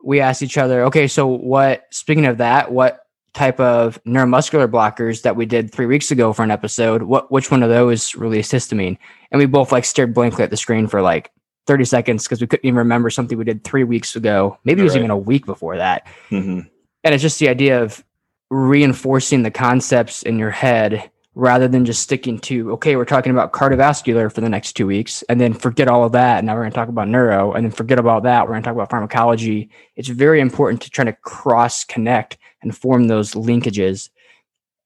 we 0.04 0.20
asked 0.20 0.44
each 0.44 0.58
other, 0.58 0.84
okay, 0.84 1.08
so 1.08 1.28
what, 1.28 1.86
speaking 1.92 2.26
of 2.26 2.40
that, 2.40 2.74
what 2.74 3.05
type 3.36 3.60
of 3.60 4.02
neuromuscular 4.06 4.68
blockers 4.68 5.22
that 5.22 5.36
we 5.36 5.46
did 5.46 5.72
three 5.72 5.86
weeks 5.86 6.10
ago 6.10 6.34
for 6.34 6.42
an 6.42 6.52
episode, 6.52 7.04
what 7.04 7.32
which 7.32 7.52
one 7.52 7.62
of 7.62 7.70
those 7.70 8.16
released 8.16 8.52
histamine? 8.52 8.98
And 9.30 9.40
we 9.40 9.46
both 9.46 9.72
like 9.72 9.86
stared 9.86 10.14
blankly 10.14 10.44
at 10.44 10.50
the 10.50 10.58
screen 10.58 10.88
for 10.88 11.02
like 11.02 11.32
30 11.68 11.86
seconds 11.86 12.24
because 12.24 12.42
we 12.42 12.48
couldn't 12.48 12.66
even 12.66 12.78
remember 12.78 13.10
something 13.10 13.38
we 13.38 13.44
did 13.44 13.64
three 13.64 13.84
weeks 13.84 14.16
ago. 14.16 14.58
Maybe 14.64 14.82
it 14.82 14.84
was 14.84 14.94
right. 14.94 15.00
even 15.00 15.12
a 15.12 15.18
week 15.18 15.46
before 15.46 15.78
that. 15.78 16.08
Mm-hmm. 16.30 16.62
And 17.04 17.14
it's 17.14 17.22
just 17.22 17.40
the 17.40 17.50
idea 17.50 17.84
of 17.84 18.04
reinforcing 18.50 19.44
the 19.44 19.52
concepts 19.52 20.24
in 20.24 20.40
your 20.40 20.52
head 20.52 21.10
rather 21.34 21.68
than 21.68 21.84
just 21.84 22.02
sticking 22.02 22.40
to, 22.40 22.72
okay, 22.72 22.96
we're 22.96 23.04
talking 23.04 23.32
about 23.32 23.52
cardiovascular 23.52 24.32
for 24.32 24.40
the 24.40 24.48
next 24.48 24.74
two 24.74 24.88
weeks 24.88 25.22
and 25.24 25.42
then 25.42 25.54
forget 25.54 25.90
all 25.90 26.06
of 26.06 26.14
that. 26.14 26.38
And 26.38 26.48
now 26.48 26.54
we're 26.54 26.62
going 26.62 26.72
to 26.72 26.76
talk 26.76 26.88
about 26.88 27.10
neuro 27.10 27.52
and 27.52 27.66
then 27.66 27.72
forget 27.72 28.00
about 28.00 28.24
that. 28.24 28.44
We're 28.44 28.54
going 28.54 28.64
to 28.64 28.68
talk 28.68 28.76
about 28.76 28.90
pharmacology. 28.90 29.70
It's 29.98 30.08
very 30.08 30.40
important 30.40 30.82
to 30.84 30.90
try 30.90 31.04
to 31.04 31.14
cross 31.14 31.84
connect 31.84 32.38
and 32.66 32.76
form 32.78 33.08
those 33.08 33.34
linkages. 33.34 34.10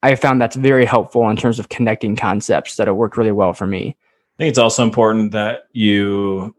I 0.03 0.13
found 0.15 0.39
that's 0.39 0.55
very 0.55 0.85
helpful 0.85 1.27
in 1.29 1.35
terms 1.35 1.57
of 1.57 1.69
connecting 1.69 2.15
concepts 2.15 2.75
that 2.75 2.87
have 2.87 2.95
worked 2.95 3.17
really 3.17 3.31
well 3.31 3.53
for 3.53 3.65
me. 3.65 3.97
I 3.97 4.37
think 4.37 4.49
it's 4.49 4.59
also 4.59 4.83
important 4.83 5.31
that 5.31 5.63
you 5.73 6.55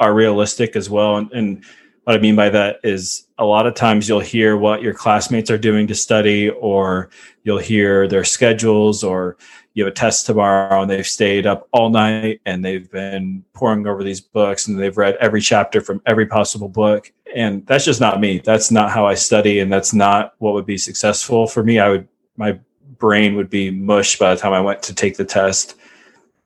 are 0.00 0.14
realistic 0.14 0.74
as 0.74 0.88
well. 0.88 1.16
And, 1.18 1.30
and 1.32 1.64
what 2.04 2.16
I 2.16 2.18
mean 2.18 2.36
by 2.36 2.50
that 2.50 2.80
is 2.82 3.26
a 3.38 3.44
lot 3.44 3.66
of 3.66 3.74
times 3.74 4.08
you'll 4.08 4.20
hear 4.20 4.56
what 4.56 4.82
your 4.82 4.94
classmates 4.94 5.50
are 5.50 5.58
doing 5.58 5.86
to 5.88 5.94
study, 5.94 6.50
or 6.50 7.10
you'll 7.44 7.58
hear 7.58 8.08
their 8.08 8.24
schedules, 8.24 9.04
or 9.04 9.36
you 9.74 9.84
have 9.84 9.92
a 9.92 9.94
test 9.94 10.26
tomorrow 10.26 10.82
and 10.82 10.90
they've 10.90 11.06
stayed 11.06 11.46
up 11.46 11.68
all 11.72 11.90
night 11.90 12.40
and 12.44 12.64
they've 12.64 12.90
been 12.90 13.44
poring 13.52 13.86
over 13.86 14.02
these 14.02 14.20
books 14.20 14.66
and 14.66 14.78
they've 14.78 14.96
read 14.96 15.16
every 15.20 15.40
chapter 15.40 15.80
from 15.80 16.02
every 16.06 16.26
possible 16.26 16.68
book. 16.68 17.12
And 17.34 17.64
that's 17.66 17.84
just 17.84 18.00
not 18.00 18.20
me. 18.20 18.40
That's 18.40 18.70
not 18.70 18.90
how 18.90 19.06
I 19.06 19.14
study. 19.14 19.60
And 19.60 19.72
that's 19.72 19.94
not 19.94 20.34
what 20.38 20.54
would 20.54 20.66
be 20.66 20.76
successful 20.76 21.46
for 21.46 21.62
me. 21.62 21.78
I 21.78 21.88
would, 21.88 22.08
my 22.36 22.58
brain 22.98 23.36
would 23.36 23.48
be 23.48 23.70
mush 23.70 24.18
by 24.18 24.34
the 24.34 24.40
time 24.40 24.52
I 24.52 24.60
went 24.60 24.82
to 24.84 24.94
take 24.94 25.16
the 25.16 25.24
test. 25.24 25.76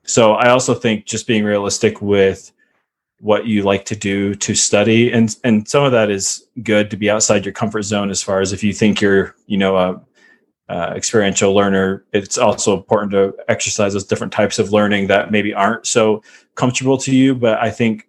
So 0.03 0.33
I 0.33 0.49
also 0.49 0.75
think 0.75 1.05
just 1.05 1.25
being 1.25 1.43
realistic 1.43 2.01
with 2.01 2.51
what 3.19 3.47
you 3.47 3.63
like 3.63 3.85
to 3.85 3.95
do 3.95 4.35
to 4.35 4.53
study 4.53 5.11
and 5.11 5.37
and 5.43 5.67
some 5.67 5.83
of 5.83 5.91
that 5.91 6.11
is 6.11 6.45
good 6.63 6.91
to 6.91 6.97
be 6.97 7.09
outside 7.09 7.45
your 7.45 7.53
comfort 7.53 7.83
zone 7.83 8.09
as 8.09 8.21
far 8.21 8.41
as 8.41 8.51
if 8.51 8.63
you 8.63 8.73
think 8.73 8.99
you're 8.99 9.35
you 9.47 9.57
know 9.57 9.77
a 9.77 10.01
uh, 10.67 10.93
experiential 10.95 11.53
learner, 11.53 12.05
it's 12.11 12.37
also 12.37 12.75
important 12.75 13.11
to 13.11 13.35
exercise 13.47 13.93
those 13.93 14.05
different 14.05 14.33
types 14.33 14.57
of 14.57 14.71
learning 14.71 15.07
that 15.07 15.31
maybe 15.31 15.53
aren't 15.53 15.85
so 15.85 16.23
comfortable 16.55 16.97
to 16.97 17.15
you. 17.15 17.35
But 17.35 17.59
I 17.59 17.69
think 17.69 18.07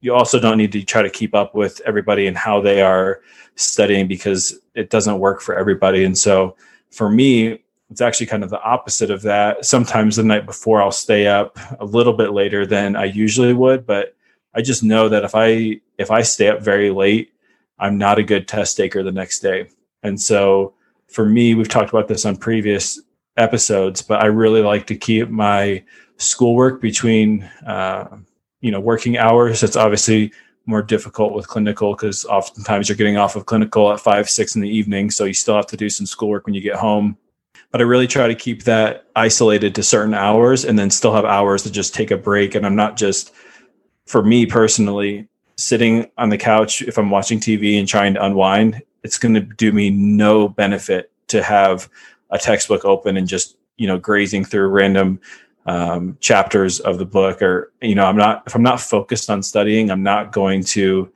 you 0.00 0.14
also 0.14 0.40
don't 0.40 0.56
need 0.56 0.72
to 0.72 0.82
try 0.84 1.02
to 1.02 1.10
keep 1.10 1.34
up 1.34 1.54
with 1.54 1.80
everybody 1.84 2.26
and 2.26 2.36
how 2.36 2.60
they 2.60 2.80
are 2.80 3.20
studying 3.56 4.08
because 4.08 4.58
it 4.74 4.88
doesn't 4.88 5.18
work 5.18 5.40
for 5.42 5.54
everybody. 5.54 6.04
And 6.04 6.16
so 6.16 6.56
for 6.90 7.10
me, 7.10 7.58
it's 7.90 8.00
actually 8.00 8.26
kind 8.26 8.42
of 8.42 8.48
the 8.48 8.62
opposite 8.62 9.10
of 9.10 9.20
that. 9.22 9.66
Sometimes 9.66 10.16
the 10.16 10.22
night 10.22 10.46
before, 10.46 10.80
I'll 10.80 10.90
stay 10.92 11.26
up 11.26 11.58
a 11.78 11.84
little 11.84 12.14
bit 12.14 12.32
later 12.32 12.64
than 12.64 12.96
I 12.96 13.04
usually 13.04 13.52
would, 13.52 13.86
but 13.86 14.16
I 14.54 14.62
just 14.62 14.82
know 14.82 15.08
that 15.08 15.24
if 15.24 15.34
I 15.34 15.80
if 15.98 16.10
I 16.10 16.22
stay 16.22 16.48
up 16.48 16.60
very 16.60 16.90
late, 16.90 17.32
I'm 17.78 17.98
not 17.98 18.18
a 18.18 18.22
good 18.22 18.46
test 18.46 18.76
taker 18.76 19.02
the 19.02 19.12
next 19.12 19.40
day. 19.40 19.68
And 20.02 20.20
so 20.20 20.74
for 21.08 21.24
me, 21.24 21.54
we've 21.54 21.68
talked 21.68 21.90
about 21.90 22.08
this 22.08 22.24
on 22.24 22.36
previous 22.36 23.00
episodes, 23.36 24.02
but 24.02 24.22
I 24.22 24.26
really 24.26 24.62
like 24.62 24.86
to 24.88 24.96
keep 24.96 25.28
my 25.28 25.82
schoolwork 26.16 26.80
between, 26.80 27.42
uh, 27.66 28.16
you 28.60 28.70
know, 28.70 28.80
working 28.80 29.16
hours. 29.16 29.62
It's 29.62 29.76
obviously 29.76 30.32
more 30.66 30.82
difficult 30.82 31.32
with 31.32 31.48
clinical 31.48 31.94
because 31.94 32.24
oftentimes 32.24 32.88
you're 32.88 32.96
getting 32.96 33.16
off 33.16 33.36
of 33.36 33.46
clinical 33.46 33.92
at 33.92 34.00
five, 34.00 34.28
six 34.30 34.54
in 34.54 34.62
the 34.62 34.68
evening. 34.68 35.10
So 35.10 35.24
you 35.24 35.34
still 35.34 35.56
have 35.56 35.66
to 35.68 35.76
do 35.76 35.90
some 35.90 36.06
schoolwork 36.06 36.46
when 36.46 36.54
you 36.54 36.60
get 36.60 36.76
home. 36.76 37.16
But 37.70 37.80
I 37.80 37.84
really 37.84 38.06
try 38.06 38.28
to 38.28 38.34
keep 38.34 38.64
that 38.64 39.06
isolated 39.16 39.74
to 39.74 39.82
certain 39.82 40.14
hours 40.14 40.64
and 40.64 40.78
then 40.78 40.90
still 40.90 41.14
have 41.14 41.24
hours 41.24 41.62
to 41.62 41.70
just 41.70 41.94
take 41.94 42.10
a 42.10 42.16
break. 42.18 42.54
And 42.54 42.66
I'm 42.66 42.76
not 42.76 42.96
just, 42.96 43.32
for 44.12 44.22
me 44.22 44.46
personally, 44.46 45.26
sitting 45.56 46.10
on 46.18 46.28
the 46.28 46.38
couch 46.38 46.82
if 46.82 46.98
I'm 46.98 47.10
watching 47.10 47.40
TV 47.40 47.78
and 47.78 47.88
trying 47.88 48.14
to 48.14 48.24
unwind 48.24 48.82
it's 49.02 49.18
going 49.18 49.34
to 49.34 49.40
do 49.40 49.72
me 49.72 49.90
no 49.90 50.48
benefit 50.48 51.10
to 51.28 51.42
have 51.42 51.88
a 52.30 52.38
textbook 52.38 52.84
open 52.84 53.16
and 53.16 53.26
just 53.28 53.56
you 53.76 53.86
know 53.86 53.98
grazing 53.98 54.44
through 54.44 54.68
random 54.68 55.20
um, 55.66 56.16
chapters 56.20 56.80
of 56.80 56.98
the 56.98 57.04
book 57.04 57.40
or 57.42 57.72
you 57.80 57.94
know 57.94 58.04
i'm 58.04 58.16
not 58.16 58.42
if 58.46 58.54
i'm 58.54 58.62
not 58.62 58.80
focused 58.80 59.30
on 59.30 59.42
studying 59.42 59.90
i'm 59.90 60.02
not 60.02 60.32
going 60.32 60.62
to 60.62 61.12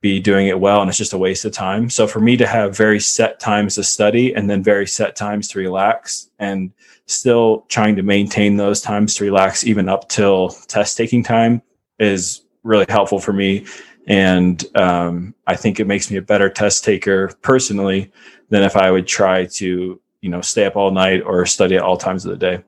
be 0.00 0.20
doing 0.20 0.46
it 0.46 0.58
well 0.58 0.80
and 0.80 0.88
it's 0.88 0.96
just 0.96 1.12
a 1.12 1.18
waste 1.18 1.44
of 1.44 1.52
time. 1.52 1.90
So 1.90 2.06
for 2.06 2.20
me 2.20 2.34
to 2.38 2.46
have 2.46 2.74
very 2.74 2.98
set 2.98 3.38
times 3.38 3.74
to 3.74 3.84
study 3.84 4.34
and 4.34 4.48
then 4.48 4.62
very 4.62 4.86
set 4.86 5.14
times 5.14 5.46
to 5.48 5.58
relax 5.58 6.30
and 6.38 6.72
still 7.04 7.66
trying 7.68 7.96
to 7.96 8.02
maintain 8.02 8.56
those 8.56 8.80
times 8.80 9.14
to 9.16 9.24
relax 9.24 9.62
even 9.64 9.90
up 9.90 10.08
till 10.08 10.48
test 10.68 10.96
taking 10.96 11.22
time 11.22 11.60
is 12.00 12.42
really 12.64 12.86
helpful 12.88 13.20
for 13.20 13.32
me 13.32 13.64
and 14.06 14.64
um, 14.76 15.34
I 15.46 15.56
think 15.56 15.78
it 15.78 15.86
makes 15.86 16.10
me 16.10 16.16
a 16.16 16.22
better 16.22 16.48
test 16.48 16.84
taker 16.84 17.28
personally 17.42 18.10
than 18.48 18.62
if 18.62 18.76
I 18.76 18.90
would 18.90 19.06
try 19.06 19.46
to, 19.46 20.00
you 20.20 20.28
know, 20.28 20.40
stay 20.40 20.64
up 20.64 20.76
all 20.76 20.90
night 20.90 21.22
or 21.22 21.46
study 21.46 21.76
at 21.76 21.82
all 21.82 21.96
times 21.96 22.24
of 22.24 22.32
the 22.32 22.36
day. 22.36 22.64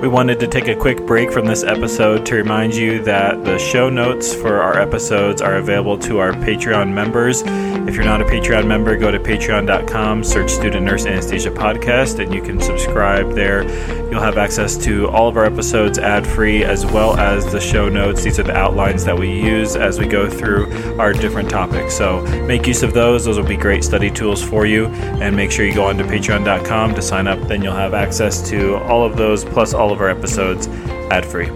We 0.00 0.08
wanted 0.08 0.40
to 0.40 0.46
take 0.46 0.66
a 0.66 0.74
quick 0.74 1.04
break 1.04 1.30
from 1.30 1.44
this 1.44 1.62
episode 1.62 2.24
to 2.24 2.34
remind 2.34 2.74
you 2.74 3.02
that 3.04 3.44
the 3.44 3.58
show 3.58 3.90
notes 3.90 4.34
for 4.34 4.62
our 4.62 4.80
episodes 4.80 5.42
are 5.42 5.56
available 5.56 5.98
to 5.98 6.20
our 6.20 6.32
Patreon 6.32 6.90
members. 6.90 7.42
If 7.44 7.96
you're 7.96 8.04
not 8.04 8.22
a 8.22 8.24
Patreon 8.24 8.66
member, 8.66 8.96
go 8.96 9.10
to 9.10 9.18
patreon.com, 9.18 10.24
search 10.24 10.50
Student 10.50 10.86
Nurse 10.86 11.04
Anesthesia 11.04 11.50
Podcast, 11.50 12.18
and 12.18 12.32
you 12.32 12.40
can 12.40 12.62
subscribe 12.62 13.34
there. 13.34 13.64
You'll 14.10 14.22
have 14.22 14.38
access 14.38 14.76
to 14.84 15.08
all 15.08 15.28
of 15.28 15.36
our 15.36 15.44
episodes 15.44 15.98
ad 15.98 16.26
free 16.26 16.64
as 16.64 16.86
well 16.86 17.16
as 17.16 17.52
the 17.52 17.60
show 17.60 17.88
notes. 17.88 18.22
These 18.22 18.38
are 18.38 18.42
the 18.42 18.56
outlines 18.56 19.04
that 19.04 19.18
we 19.18 19.30
use 19.30 19.76
as 19.76 19.98
we 19.98 20.06
go 20.06 20.28
through 20.28 20.98
our 20.98 21.12
different 21.12 21.50
topics. 21.50 21.94
So 21.96 22.22
make 22.46 22.66
use 22.66 22.82
of 22.82 22.94
those. 22.94 23.26
Those 23.26 23.38
will 23.38 23.46
be 23.46 23.56
great 23.56 23.84
study 23.84 24.10
tools 24.10 24.42
for 24.42 24.66
you. 24.66 24.86
And 24.86 25.36
make 25.36 25.50
sure 25.52 25.66
you 25.66 25.74
go 25.74 25.84
on 25.84 25.96
to 25.98 26.04
patreon.com 26.04 26.94
to 26.94 27.02
sign 27.02 27.28
up. 27.28 27.38
Then 27.48 27.62
you'll 27.62 27.74
have 27.74 27.94
access 27.94 28.48
to 28.50 28.76
all 28.78 29.04
of 29.04 29.16
those 29.16 29.44
plus 29.44 29.74
all 29.90 29.96
of 29.96 30.00
our 30.00 30.08
episodes 30.08 30.68
ad 31.10 31.26
free. 31.26 31.50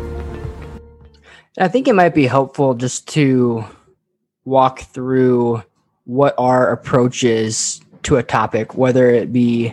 I 1.56 1.68
think 1.68 1.86
it 1.86 1.94
might 1.94 2.16
be 2.16 2.26
helpful 2.26 2.74
just 2.74 3.06
to 3.10 3.64
walk 4.44 4.80
through 4.80 5.62
what 6.02 6.34
our 6.36 6.72
approach 6.72 7.22
is 7.22 7.80
to 8.02 8.16
a 8.16 8.24
topic, 8.24 8.74
whether 8.74 9.08
it 9.08 9.32
be 9.32 9.72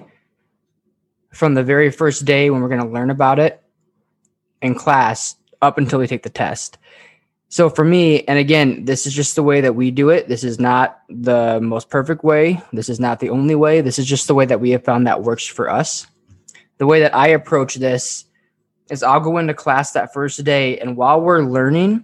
from 1.33 1.55
the 1.55 1.63
very 1.63 1.89
first 1.89 2.23
day 2.23 2.51
when 2.51 2.61
we're 2.61 2.69
going 2.69 2.83
to 2.83 2.87
learn 2.87 3.09
about 3.09 3.39
it 3.39 3.63
in 4.61 4.75
class 4.75 5.35
up 5.63 5.79
until 5.79 5.97
we 5.97 6.05
take 6.05 6.21
the 6.21 6.29
test. 6.29 6.77
So 7.49 7.67
for 7.67 7.83
me, 7.83 8.23
and 8.25 8.37
again, 8.37 8.85
this 8.85 9.07
is 9.07 9.13
just 9.15 9.35
the 9.35 9.43
way 9.43 9.61
that 9.61 9.73
we 9.73 9.89
do 9.89 10.09
it. 10.09 10.27
This 10.27 10.43
is 10.43 10.59
not 10.59 11.01
the 11.09 11.59
most 11.61 11.89
perfect 11.89 12.23
way. 12.23 12.61
This 12.71 12.89
is 12.89 12.99
not 12.99 13.19
the 13.19 13.31
only 13.31 13.55
way. 13.55 13.81
This 13.81 13.97
is 13.97 14.05
just 14.05 14.27
the 14.27 14.35
way 14.35 14.45
that 14.45 14.61
we 14.61 14.69
have 14.69 14.85
found 14.85 15.07
that 15.07 15.23
works 15.23 15.47
for 15.47 15.67
us. 15.67 16.05
The 16.77 16.85
way 16.85 16.99
that 16.99 17.15
I 17.15 17.29
approach 17.29 17.75
this 17.75 18.25
is 18.91 19.01
I'll 19.01 19.21
go 19.21 19.37
into 19.37 19.53
class 19.53 19.93
that 19.93 20.13
first 20.13 20.43
day, 20.43 20.77
and 20.79 20.97
while 20.97 21.21
we're 21.21 21.41
learning, 21.41 22.03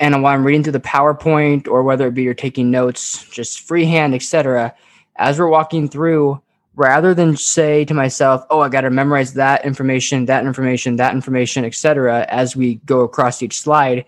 and 0.00 0.22
while 0.22 0.32
I'm 0.32 0.44
reading 0.44 0.62
through 0.62 0.72
the 0.72 0.80
PowerPoint 0.80 1.68
or 1.68 1.82
whether 1.82 2.06
it 2.06 2.14
be 2.14 2.22
you're 2.22 2.34
taking 2.34 2.70
notes, 2.70 3.28
just 3.28 3.60
freehand, 3.60 4.14
etc., 4.14 4.74
as 5.16 5.38
we're 5.38 5.48
walking 5.48 5.88
through, 5.88 6.40
rather 6.76 7.12
than 7.14 7.36
say 7.36 7.84
to 7.84 7.94
myself, 7.94 8.44
"Oh, 8.50 8.60
I 8.60 8.68
got 8.68 8.82
to 8.82 8.90
memorize 8.90 9.34
that 9.34 9.64
information, 9.64 10.26
that 10.26 10.46
information, 10.46 10.96
that 10.96 11.14
information, 11.14 11.64
etc." 11.64 12.24
as 12.28 12.56
we 12.56 12.76
go 12.86 13.00
across 13.00 13.42
each 13.42 13.60
slide, 13.60 14.04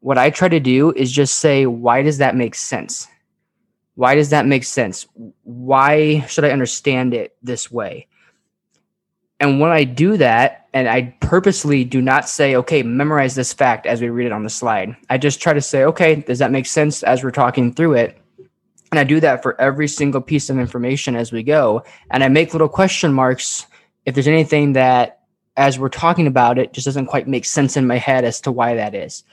what 0.00 0.18
I 0.18 0.30
try 0.30 0.48
to 0.48 0.60
do 0.60 0.92
is 0.92 1.10
just 1.10 1.40
say, 1.40 1.66
"Why 1.66 2.02
does 2.02 2.18
that 2.18 2.36
make 2.36 2.54
sense? 2.54 3.08
Why 3.94 4.14
does 4.14 4.30
that 4.30 4.46
make 4.46 4.64
sense? 4.64 5.06
Why 5.42 6.20
should 6.28 6.44
I 6.44 6.50
understand 6.50 7.14
it 7.14 7.34
this 7.42 7.70
way?" 7.70 8.06
And 9.40 9.60
when 9.60 9.70
I 9.70 9.84
do 9.84 10.16
that, 10.16 10.66
and 10.74 10.88
I 10.88 11.14
purposely 11.20 11.84
do 11.84 12.02
not 12.02 12.28
say, 12.28 12.56
okay, 12.56 12.82
memorize 12.82 13.34
this 13.34 13.52
fact 13.52 13.86
as 13.86 14.00
we 14.00 14.08
read 14.08 14.26
it 14.26 14.32
on 14.32 14.44
the 14.44 14.50
slide. 14.50 14.96
I 15.08 15.18
just 15.18 15.40
try 15.40 15.52
to 15.52 15.60
say, 15.60 15.84
okay, 15.84 16.16
does 16.16 16.40
that 16.40 16.50
make 16.50 16.66
sense 16.66 17.02
as 17.02 17.22
we're 17.22 17.30
talking 17.30 17.72
through 17.72 17.94
it? 17.94 18.18
And 18.90 18.98
I 18.98 19.04
do 19.04 19.20
that 19.20 19.42
for 19.42 19.60
every 19.60 19.86
single 19.86 20.20
piece 20.20 20.50
of 20.50 20.58
information 20.58 21.14
as 21.14 21.30
we 21.30 21.42
go. 21.42 21.84
And 22.10 22.24
I 22.24 22.28
make 22.28 22.52
little 22.52 22.68
question 22.68 23.12
marks 23.12 23.66
if 24.06 24.14
there's 24.14 24.28
anything 24.28 24.72
that, 24.72 25.20
as 25.56 25.78
we're 25.78 25.88
talking 25.88 26.26
about 26.26 26.58
it, 26.58 26.72
just 26.72 26.86
doesn't 26.86 27.06
quite 27.06 27.28
make 27.28 27.44
sense 27.44 27.76
in 27.76 27.86
my 27.86 27.98
head 27.98 28.24
as 28.24 28.40
to 28.42 28.52
why 28.52 28.74
that 28.76 28.94
is. 28.94 29.24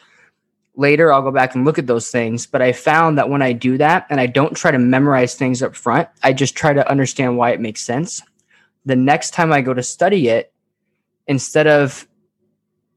Later, 0.76 1.14
I'll 1.14 1.22
go 1.22 1.32
back 1.32 1.56
and 1.56 1.64
look 1.64 1.80
at 1.80 1.88
those 1.88 2.12
things. 2.12 2.46
But 2.46 2.62
I 2.62 2.74
found 2.74 3.18
that 3.18 3.30
when 3.30 3.42
I 3.42 3.54
do 3.54 3.78
that 3.78 4.08
and 4.10 4.20
I 4.20 4.26
don't 4.26 4.56
try 4.56 4.72
to 4.72 4.80
memorize 4.80 5.36
things 5.36 5.64
up 5.64 5.76
front, 5.76 6.10
I 6.22 6.34
just 6.34 6.56
try 6.56 6.74
to 6.74 6.90
understand 6.90 7.38
why 7.38 7.52
it 7.52 7.62
makes 7.62 7.82
sense 7.82 8.22
the 8.86 8.96
next 8.96 9.32
time 9.32 9.52
I 9.52 9.62
go 9.62 9.74
to 9.74 9.84
study 9.84 10.28
it, 10.30 10.54
instead 11.28 11.68
of 11.68 12.08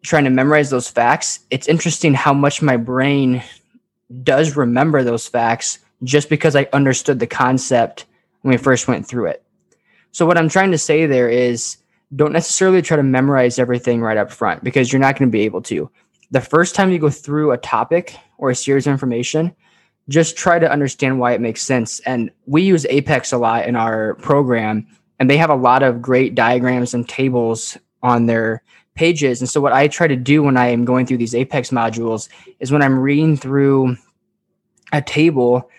trying 0.02 0.24
to 0.24 0.30
memorize 0.30 0.70
those 0.70 0.88
facts, 0.88 1.40
it's 1.50 1.68
interesting 1.68 2.14
how 2.14 2.32
much 2.32 2.62
my 2.62 2.76
brain 2.76 3.42
does 4.22 4.56
remember 4.56 5.02
those 5.02 5.26
facts 5.26 5.78
just 6.04 6.28
because 6.28 6.54
I 6.54 6.68
understood 6.72 7.18
the 7.18 7.26
concept 7.26 8.06
when 8.42 8.52
we 8.52 8.58
first 8.58 8.86
went 8.86 9.06
through 9.06 9.26
it. 9.26 9.42
So, 10.12 10.26
what 10.26 10.38
I'm 10.38 10.48
trying 10.48 10.70
to 10.70 10.78
say 10.78 11.06
there 11.06 11.28
is 11.28 11.76
don't 12.14 12.32
necessarily 12.32 12.80
try 12.80 12.96
to 12.96 13.02
memorize 13.02 13.58
everything 13.58 14.00
right 14.00 14.16
up 14.16 14.30
front 14.30 14.64
because 14.64 14.92
you're 14.92 15.00
not 15.00 15.18
going 15.18 15.28
to 15.28 15.32
be 15.32 15.42
able 15.42 15.62
to. 15.62 15.90
The 16.30 16.40
first 16.40 16.74
time 16.74 16.90
you 16.90 16.98
go 16.98 17.10
through 17.10 17.52
a 17.52 17.58
topic 17.58 18.16
or 18.38 18.50
a 18.50 18.54
series 18.54 18.86
of 18.86 18.92
information, 18.92 19.54
just 20.08 20.36
try 20.36 20.58
to 20.58 20.70
understand 20.70 21.18
why 21.18 21.32
it 21.32 21.40
makes 21.40 21.62
sense. 21.62 22.00
And 22.00 22.30
we 22.46 22.62
use 22.62 22.86
Apex 22.86 23.32
a 23.32 23.38
lot 23.38 23.66
in 23.66 23.76
our 23.76 24.14
program 24.14 24.86
and 25.18 25.28
they 25.28 25.36
have 25.36 25.50
a 25.50 25.54
lot 25.54 25.82
of 25.82 26.02
great 26.02 26.34
diagrams 26.34 26.94
and 26.94 27.08
tables 27.08 27.76
on 28.02 28.26
their 28.26 28.62
pages. 28.94 29.40
And 29.40 29.48
so 29.48 29.60
what 29.60 29.72
I 29.72 29.88
try 29.88 30.06
to 30.06 30.16
do 30.16 30.42
when 30.42 30.56
I 30.56 30.68
am 30.68 30.84
going 30.84 31.06
through 31.06 31.18
these 31.18 31.34
Apex 31.34 31.70
modules 31.70 32.28
is 32.60 32.72
when 32.72 32.82
I'm 32.82 32.98
reading 32.98 33.36
through 33.36 33.96
a 34.92 35.02
table, 35.02 35.70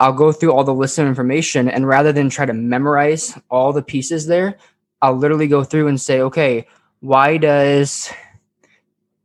I'll 0.00 0.12
go 0.12 0.32
through 0.32 0.52
all 0.52 0.64
the 0.64 0.74
list 0.74 0.98
of 0.98 1.06
information 1.06 1.68
and 1.68 1.86
rather 1.86 2.12
than 2.12 2.30
try 2.30 2.46
to 2.46 2.52
memorize 2.52 3.38
all 3.50 3.72
the 3.72 3.82
pieces 3.82 4.26
there, 4.26 4.56
I'll 5.02 5.16
literally 5.16 5.48
go 5.48 5.64
through 5.64 5.88
and 5.88 6.00
say, 6.00 6.20
okay, 6.20 6.66
why 7.00 7.36
does 7.36 8.10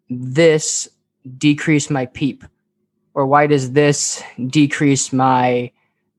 this 0.09 0.89
decrease 1.37 1.89
my 1.89 2.05
PEEP? 2.07 2.43
or 3.13 3.25
why 3.25 3.47
does 3.47 3.71
this 3.71 4.23
decrease 4.47 5.11
my 5.11 5.71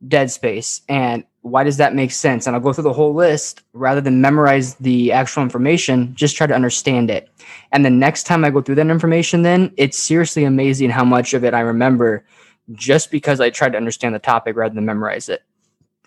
dead 0.06 0.30
space 0.30 0.82
and 0.88 1.24
why 1.42 1.64
does 1.64 1.76
that 1.76 1.94
make 1.94 2.12
sense? 2.12 2.46
And 2.46 2.56
i'll 2.56 2.62
go 2.62 2.72
through 2.72 2.84
the 2.84 2.92
whole 2.92 3.14
list 3.14 3.62
rather 3.72 4.00
than 4.00 4.20
memorize 4.20 4.74
the 4.76 5.12
actual 5.12 5.42
information 5.42 6.14
just 6.14 6.36
try 6.36 6.46
to 6.46 6.54
understand 6.54 7.10
it. 7.10 7.28
And 7.72 7.84
the 7.84 7.90
next 7.90 8.24
time 8.24 8.44
i 8.44 8.50
go 8.50 8.62
through 8.62 8.76
that 8.76 8.88
information 8.88 9.42
then 9.42 9.72
it's 9.76 9.98
seriously 9.98 10.44
amazing 10.44 10.90
how 10.90 11.04
much 11.04 11.34
of 11.34 11.44
it 11.44 11.54
i 11.54 11.60
remember 11.60 12.24
just 12.72 13.10
because 13.10 13.40
i 13.40 13.50
tried 13.50 13.72
to 13.72 13.78
understand 13.78 14.14
the 14.14 14.18
topic 14.18 14.56
rather 14.56 14.74
than 14.74 14.86
memorize 14.86 15.28
it. 15.28 15.42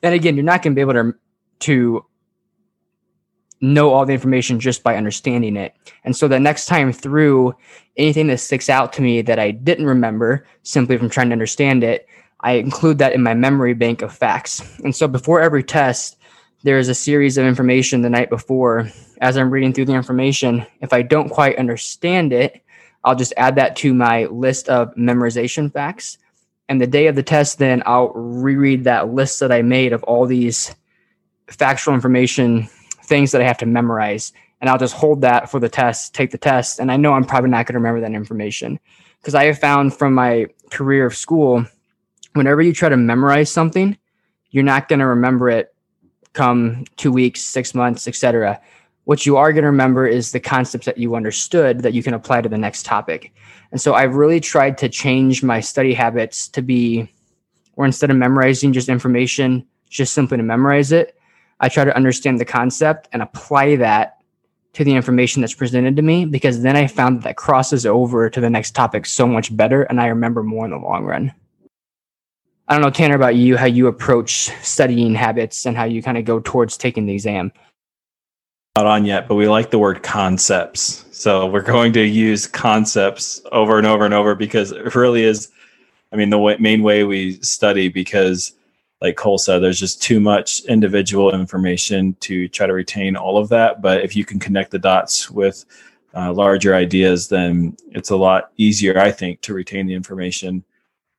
And 0.01 0.13
again 0.13 0.36
you're 0.36 0.44
not 0.44 0.63
going 0.63 0.74
to 0.74 0.75
be 0.75 0.82
able 0.82 0.94
to 0.94 1.15
to 1.60 2.06
know 3.62 3.92
all 3.92 4.06
the 4.06 4.13
information 4.13 4.60
just 4.60 4.84
by 4.84 4.96
understanding 4.96 5.56
it. 5.56 5.74
And 6.04 6.15
so 6.15 6.27
the 6.27 6.39
next 6.39 6.65
time 6.65 6.92
through, 6.92 7.56
anything 7.98 8.27
that 8.27 8.39
sticks 8.39 8.70
out 8.70 8.94
to 8.94 9.01
me 9.01 9.22
that 9.22 9.39
I 9.39 9.51
didn't 9.51 9.86
remember 9.86 10.46
simply 10.63 10.98
from 10.98 11.10
trying 11.10 11.30
to 11.30 11.34
understand 11.34 11.84
it, 11.84 12.08
I 12.46 12.54
include 12.54 13.00
that 13.00 13.14
in 13.14 13.24
my 13.24 13.34
memory 13.34 13.74
bank 13.74 14.04
of 14.04 14.14
facts. 14.14 14.62
And 14.84 14.96
so 14.96 15.08
before 15.08 15.42
every 15.42 15.64
test, 15.64 16.16
there 16.62 16.78
is 16.78 16.90
a 16.90 16.94
series 16.94 17.40
of 17.40 17.46
information 17.48 18.04
the 18.04 18.10
night 18.10 18.30
before. 18.30 18.88
As 19.20 19.36
I'm 19.36 19.50
reading 19.50 19.74
through 19.74 19.86
the 19.86 19.96
information, 19.96 20.64
if 20.80 20.94
I 20.94 21.02
don't 21.02 21.30
quite 21.30 21.58
understand 21.58 22.32
it, 22.34 22.62
I'll 23.04 23.16
just 23.16 23.34
add 23.36 23.56
that 23.56 23.75
to 23.78 23.96
my 23.96 24.25
list 24.25 24.70
of 24.70 24.94
memorization 24.94 25.74
facts. 25.74 26.20
And 26.70 26.80
the 26.80 26.86
day 26.86 27.08
of 27.08 27.16
the 27.16 27.24
test, 27.24 27.58
then 27.58 27.82
I'll 27.88 28.14
reread 28.14 28.84
that 28.84 29.10
list 29.10 29.40
that 29.40 29.52
I 29.52 29.64
made 29.64 29.92
of 29.92 30.04
all 30.04 30.28
these 30.28 30.75
factual 31.48 31.96
information 31.96 32.70
things 33.06 33.32
that 33.32 33.42
I 33.42 33.46
have 33.46 33.58
to 33.60 33.66
memorize. 33.66 34.34
And 34.62 34.70
I'll 34.70 34.78
just 34.78 34.94
hold 34.94 35.22
that 35.22 35.50
for 35.50 35.60
the 35.60 35.70
test, 35.70 36.14
take 36.14 36.30
the 36.30 36.38
test. 36.38 36.80
And 36.80 36.92
I 36.92 36.98
know 36.98 37.14
I'm 37.14 37.25
probably 37.25 37.50
not 37.50 37.66
going 37.66 37.74
to 37.74 37.80
remember 37.80 38.02
that 38.02 38.16
information 38.16 38.80
because 39.20 39.34
I 39.34 39.46
have 39.46 39.58
found 39.58 39.96
from 39.96 40.14
my 40.14 40.46
career 40.70 41.08
of 41.08 41.16
school, 41.16 41.66
whenever 42.36 42.62
you 42.62 42.74
try 42.74 42.89
to 42.89 42.98
memorize 42.98 43.51
something, 43.51 43.98
you're 44.51 44.63
not 44.63 44.88
going 44.88 45.00
to 45.00 45.08
remember 45.08 45.50
it 45.50 45.74
come 46.34 46.84
two 46.98 47.12
weeks, 47.12 47.42
six 47.42 47.74
months, 47.74 48.08
etc. 48.08 48.60
What 49.06 49.25
you 49.25 49.38
are 49.38 49.54
going 49.54 49.63
to 49.63 49.70
remember 49.70 50.06
is 50.06 50.32
the 50.32 50.39
concepts 50.39 50.86
that 50.86 50.98
you 50.98 51.15
understood 51.15 51.80
that 51.82 51.94
you 51.94 52.04
can 52.04 52.13
apply 52.13 52.42
to 52.42 52.50
the 52.50 52.58
next 52.58 52.86
topic. 52.86 53.34
And 53.72 53.80
so 53.80 53.94
I've 53.94 54.15
really 54.15 54.39
tried 54.39 54.77
to 54.80 54.89
change 54.89 55.44
my 55.44 55.62
study 55.62 55.94
habits 55.94 56.50
to 56.50 56.62
be 56.62 57.10
or 57.77 57.86
instead 57.86 58.10
of 58.10 58.18
memorizing 58.18 58.74
just 58.74 58.89
information, 58.89 59.65
just 59.89 60.13
simply 60.13 60.38
to 60.38 60.44
memorize 60.44 60.92
it, 60.92 61.18
I 61.60 61.70
try 61.70 61.84
to 61.84 61.96
understand 61.96 62.39
the 62.39 62.46
concept 62.46 63.08
and 63.12 63.22
apply 63.22 63.77
that 63.77 64.18
to 64.74 64.84
the 64.84 64.96
information 64.96 65.42
that's 65.42 65.54
presented 65.54 65.96
to 65.96 66.01
me 66.01 66.25
because 66.25 66.62
then 66.62 66.75
I 66.75 66.88
found 66.88 67.18
that, 67.18 67.24
that 67.24 67.38
crosses 67.38 67.86
over 67.86 68.30
to 68.30 68.42
the 68.42 68.50
next 68.50 68.72
topic 68.72 69.06
so 69.06 69.27
much 69.27 69.56
better 69.56 69.84
and 69.84 70.01
I 70.01 70.08
remember 70.08 70.44
more 70.44 70.65
in 70.65 70.72
the 70.72 70.77
long 70.77 71.06
run. 71.06 71.34
I 72.67 72.74
don't 72.74 72.81
know, 72.81 72.89
Tanner, 72.89 73.15
about 73.15 73.36
you, 73.36 73.57
how 73.57 73.65
you 73.65 73.88
approach 73.88 74.50
studying 74.63 75.13
habits 75.13 75.65
and 75.65 75.77
how 75.77 75.84
you 75.84 76.01
kind 76.01 76.17
of 76.17 76.25
go 76.25 76.39
towards 76.39 76.77
taking 76.77 77.05
the 77.05 77.13
exam. 77.13 77.51
Not 78.75 78.88
on 78.88 79.05
yet, 79.05 79.27
but 79.27 79.36
we 79.36 79.48
like 79.48 79.69
the 79.69 79.79
word 79.79 80.03
concepts. 80.03 81.05
So 81.12 81.45
we're 81.45 81.62
going 81.62 81.93
to 81.93 82.03
use 82.03 82.48
concepts 82.48 83.41
over 83.51 83.77
and 83.77 83.88
over 83.88 84.03
and 84.03 84.13
over 84.13 84.36
because 84.36 84.72
it 84.72 84.95
really 84.95 85.24
is, 85.24 85.50
I 86.12 86.15
mean, 86.15 86.29
the 86.29 86.39
way, 86.39 86.57
main 86.60 86.81
way 86.81 87.03
we 87.03 87.34
study 87.41 87.88
because 87.88 88.53
like 89.01 89.17
Cole 89.17 89.38
said, 89.38 89.60
there's 89.60 89.79
just 89.79 90.01
too 90.01 90.19
much 90.19 90.62
individual 90.65 91.34
information 91.34 92.15
to 92.22 92.48
try 92.48 92.65
to 92.65 92.74
retain 92.74 93.15
all 93.15 93.38
of 93.38 93.50
that. 93.50 93.81
But 93.81 94.03
if 94.03 94.15
you 94.15 94.25
can 94.25 94.39
connect 94.39 94.72
the 94.72 94.79
dots 94.79 95.29
with 95.29 95.65
uh, 96.15 96.34
larger 96.34 96.74
ideas, 96.74 97.27
then 97.27 97.77
it's 97.91 98.10
a 98.10 98.15
lot 98.15 98.51
easier, 98.57 98.98
I 98.98 99.12
think, 99.12 99.41
to 99.41 99.53
retain 99.53 99.86
the 99.86 99.93
information. 99.93 100.63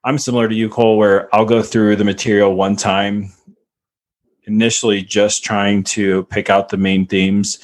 I'm 0.06 0.16
similar 0.18 0.48
to 0.48 0.54
you, 0.54 0.70
Cole, 0.70 0.96
where 0.96 1.34
I'll 1.34 1.44
go 1.44 1.62
through 1.62 1.96
the 1.96 2.04
material 2.04 2.54
one 2.54 2.76
time, 2.76 3.32
initially 4.44 5.02
just 5.02 5.44
trying 5.44 5.82
to 5.84 6.25
pick 6.25 6.48
out 6.48 6.70
the 6.70 6.78
main 6.78 7.06
themes 7.06 7.58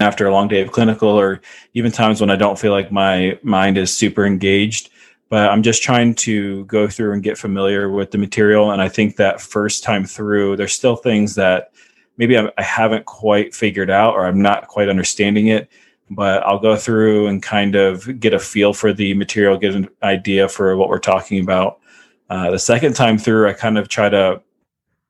after 0.00 0.26
a 0.26 0.32
long 0.32 0.48
day 0.48 0.60
of 0.62 0.72
clinical, 0.72 1.08
or 1.08 1.40
even 1.74 1.92
times 1.92 2.20
when 2.20 2.30
I 2.30 2.36
don't 2.36 2.58
feel 2.58 2.72
like 2.72 2.90
my 2.90 3.38
mind 3.42 3.78
is 3.78 3.96
super 3.96 4.26
engaged 4.26 4.90
but 5.34 5.50
I'm 5.50 5.64
just 5.64 5.82
trying 5.82 6.14
to 6.16 6.64
go 6.66 6.86
through 6.86 7.12
and 7.12 7.22
get 7.22 7.38
familiar 7.38 7.90
with 7.90 8.12
the 8.12 8.18
material. 8.18 8.70
And 8.70 8.80
I 8.80 8.88
think 8.88 9.16
that 9.16 9.40
first 9.40 9.82
time 9.82 10.04
through, 10.04 10.56
there's 10.56 10.72
still 10.72 10.94
things 10.94 11.34
that 11.34 11.72
maybe 12.18 12.38
I, 12.38 12.50
haven't 12.58 13.06
quite 13.06 13.52
figured 13.52 13.90
out 13.90 14.14
or 14.14 14.26
I'm 14.26 14.40
not 14.40 14.68
quite 14.68 14.88
understanding 14.88 15.48
it. 15.48 15.68
But 16.10 16.42
I'll 16.42 16.58
go 16.58 16.76
through 16.76 17.28
and 17.28 17.42
kind 17.42 17.74
of 17.76 18.20
get 18.20 18.34
a 18.34 18.38
feel 18.38 18.72
for 18.72 18.92
the 18.92 19.14
material, 19.14 19.56
get 19.56 19.74
an 19.74 19.88
idea 20.02 20.48
for 20.48 20.76
what 20.76 20.88
we're 20.88 20.98
talking 20.98 21.42
about. 21.42 21.80
Uh, 22.28 22.50
the 22.50 22.58
second 22.58 22.94
time 22.94 23.18
through, 23.18 23.48
I 23.48 23.52
kind 23.54 23.78
of 23.78 23.88
try 23.88 24.08
to 24.08 24.42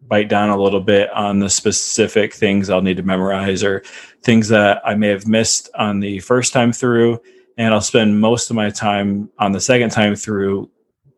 bite 0.06 0.28
down 0.28 0.50
a 0.50 0.62
little 0.62 0.80
bit 0.80 1.10
on 1.10 1.38
the 1.40 1.50
specific 1.50 2.34
things 2.34 2.70
I'll 2.70 2.82
need 2.82 2.98
to 2.98 3.02
memorize 3.02 3.64
or 3.64 3.82
things 4.22 4.48
that 4.48 4.80
I 4.84 4.94
may 4.94 5.08
have 5.08 5.26
missed 5.26 5.70
on 5.76 6.00
the 6.00 6.20
first 6.20 6.52
time 6.52 6.72
through 6.72 7.20
and 7.56 7.72
I'll 7.72 7.80
spend 7.80 8.20
most 8.20 8.50
of 8.50 8.56
my 8.56 8.70
time 8.70 9.30
on 9.38 9.52
the 9.52 9.60
second 9.60 9.90
time 9.90 10.16
through. 10.16 10.70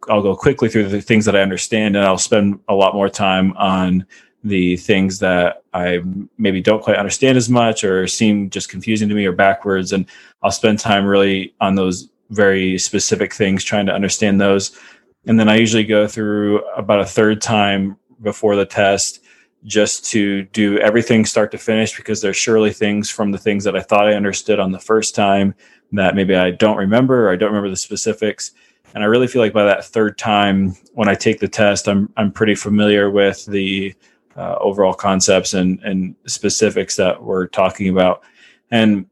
I'll 0.08 0.22
go 0.22 0.36
quickly 0.36 0.68
through 0.68 0.88
the 0.88 1.00
things 1.00 1.24
that 1.24 1.34
I 1.34 1.40
understand, 1.40 1.96
and 1.96 2.04
I'll 2.04 2.18
spend 2.18 2.60
a 2.68 2.74
lot 2.74 2.94
more 2.94 3.08
time 3.08 3.56
on 3.56 4.06
the 4.46 4.76
things 4.76 5.18
that 5.18 5.64
I 5.74 6.00
maybe 6.38 6.60
don't 6.60 6.82
quite 6.82 6.98
understand 6.98 7.36
as 7.36 7.48
much 7.48 7.82
or 7.82 8.06
seem 8.06 8.48
just 8.48 8.68
confusing 8.68 9.08
to 9.08 9.14
me 9.14 9.26
or 9.26 9.32
backwards. 9.32 9.92
And 9.92 10.06
I'll 10.42 10.52
spend 10.52 10.78
time 10.78 11.04
really 11.04 11.52
on 11.60 11.74
those 11.74 12.08
very 12.30 12.78
specific 12.78 13.34
things, 13.34 13.64
trying 13.64 13.86
to 13.86 13.92
understand 13.92 14.40
those. 14.40 14.78
And 15.26 15.38
then 15.38 15.48
I 15.48 15.56
usually 15.56 15.84
go 15.84 16.06
through 16.06 16.64
about 16.70 17.00
a 17.00 17.04
third 17.04 17.42
time 17.42 17.96
before 18.22 18.54
the 18.54 18.64
test 18.64 19.20
just 19.64 20.04
to 20.12 20.44
do 20.44 20.78
everything 20.78 21.24
start 21.24 21.50
to 21.50 21.58
finish 21.58 21.96
because 21.96 22.20
there's 22.20 22.36
surely 22.36 22.72
things 22.72 23.10
from 23.10 23.32
the 23.32 23.38
things 23.38 23.64
that 23.64 23.74
I 23.74 23.80
thought 23.80 24.06
I 24.06 24.14
understood 24.14 24.60
on 24.60 24.70
the 24.70 24.78
first 24.78 25.16
time 25.16 25.56
that 25.92 26.14
maybe 26.14 26.36
I 26.36 26.52
don't 26.52 26.76
remember 26.76 27.26
or 27.26 27.32
I 27.32 27.36
don't 27.36 27.48
remember 27.48 27.70
the 27.70 27.76
specifics. 27.76 28.52
And 28.94 29.02
I 29.02 29.08
really 29.08 29.26
feel 29.26 29.42
like 29.42 29.52
by 29.52 29.64
that 29.64 29.84
third 29.84 30.18
time, 30.18 30.76
when 30.94 31.08
I 31.08 31.14
take 31.14 31.40
the 31.40 31.48
test, 31.48 31.88
I'm 31.88 32.12
I'm 32.16 32.30
pretty 32.30 32.54
familiar 32.54 33.10
with 33.10 33.44
the 33.46 33.94
uh, 34.36 34.56
overall 34.60 34.94
concepts 34.94 35.54
and 35.54 35.80
and 35.82 36.14
specifics 36.26 36.96
that 36.96 37.22
we're 37.22 37.46
talking 37.46 37.88
about. 37.88 38.22
And 38.70 39.06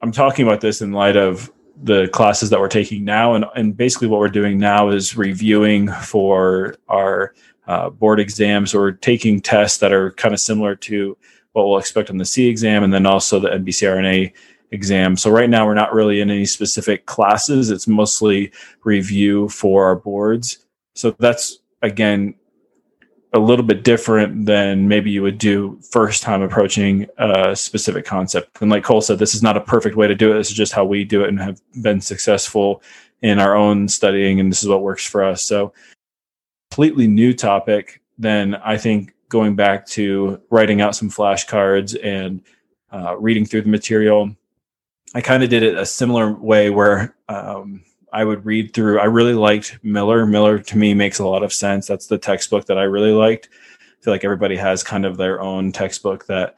I'm 0.00 0.12
talking 0.12 0.46
about 0.46 0.60
this 0.60 0.80
in 0.80 0.92
light 0.92 1.16
of 1.16 1.52
the 1.82 2.08
classes 2.08 2.50
that 2.50 2.60
we're 2.60 2.68
taking 2.68 3.04
now, 3.04 3.34
and 3.34 3.44
and 3.54 3.76
basically 3.76 4.08
what 4.08 4.20
we're 4.20 4.28
doing 4.28 4.58
now 4.58 4.88
is 4.88 5.16
reviewing 5.16 5.88
for 5.88 6.76
our 6.88 7.34
uh, 7.66 7.90
board 7.90 8.20
exams 8.20 8.74
or 8.74 8.92
taking 8.92 9.40
tests 9.40 9.78
that 9.78 9.92
are 9.92 10.12
kind 10.12 10.34
of 10.34 10.40
similar 10.40 10.74
to 10.76 11.16
what 11.52 11.68
we'll 11.68 11.78
expect 11.78 12.10
on 12.10 12.16
the 12.16 12.24
SEE 12.24 12.48
exam, 12.48 12.82
and 12.82 12.92
then 12.92 13.06
also 13.06 13.38
the 13.38 13.48
NBCRNA 13.48 14.32
exam. 14.70 15.16
So 15.16 15.30
right 15.30 15.50
now 15.50 15.66
we're 15.66 15.74
not 15.74 15.92
really 15.92 16.20
in 16.20 16.30
any 16.30 16.46
specific 16.46 17.06
classes. 17.06 17.70
It's 17.70 17.86
mostly 17.86 18.50
review 18.84 19.48
for 19.50 19.84
our 19.84 19.96
boards. 19.96 20.66
So 20.94 21.10
that's 21.18 21.58
again 21.82 22.34
a 23.32 23.38
little 23.38 23.64
bit 23.64 23.82
different 23.82 24.46
than 24.46 24.88
maybe 24.88 25.10
you 25.10 25.22
would 25.22 25.38
do 25.38 25.80
first 25.90 26.22
time 26.22 26.42
approaching 26.42 27.06
a 27.18 27.56
specific 27.56 28.04
concept. 28.04 28.60
And 28.60 28.70
like 28.70 28.84
Cole 28.84 29.00
said, 29.00 29.18
this 29.18 29.34
is 29.34 29.42
not 29.42 29.56
a 29.56 29.60
perfect 29.60 29.96
way 29.96 30.06
to 30.06 30.14
do 30.14 30.30
it. 30.30 30.34
This 30.34 30.50
is 30.50 30.56
just 30.56 30.72
how 30.72 30.84
we 30.84 31.04
do 31.04 31.24
it 31.24 31.28
and 31.28 31.40
have 31.40 31.60
been 31.80 32.00
successful 32.00 32.82
in 33.22 33.38
our 33.38 33.56
own 33.56 33.88
studying. 33.88 34.38
And 34.38 34.50
this 34.50 34.62
is 34.62 34.68
what 34.68 34.82
works 34.82 35.06
for 35.06 35.24
us. 35.24 35.42
So 35.42 35.72
completely 36.70 37.06
new 37.06 37.32
topic, 37.32 38.02
then 38.18 38.54
I 38.56 38.76
think 38.76 39.14
going 39.28 39.56
back 39.56 39.86
to 39.86 40.40
writing 40.50 40.82
out 40.82 40.94
some 40.94 41.08
flashcards 41.08 41.98
and 42.04 42.42
uh, 42.92 43.16
reading 43.16 43.46
through 43.46 43.62
the 43.62 43.68
material 43.68 44.36
I 45.14 45.20
kind 45.20 45.42
of 45.42 45.50
did 45.50 45.62
it 45.62 45.76
a 45.76 45.84
similar 45.84 46.32
way 46.32 46.70
where 46.70 47.14
um, 47.28 47.84
I 48.12 48.24
would 48.24 48.44
read 48.44 48.74
through. 48.74 49.00
I 49.00 49.04
really 49.04 49.34
liked 49.34 49.78
Miller. 49.82 50.26
Miller 50.26 50.58
to 50.58 50.78
me 50.78 50.94
makes 50.94 51.18
a 51.18 51.26
lot 51.26 51.42
of 51.42 51.52
sense. 51.52 51.86
That's 51.86 52.06
the 52.06 52.18
textbook 52.18 52.66
that 52.66 52.78
I 52.78 52.82
really 52.82 53.12
liked. 53.12 53.48
I 53.52 54.04
feel 54.04 54.12
like 54.12 54.24
everybody 54.24 54.56
has 54.56 54.82
kind 54.82 55.06
of 55.06 55.16
their 55.16 55.40
own 55.40 55.72
textbook 55.72 56.26
that 56.26 56.56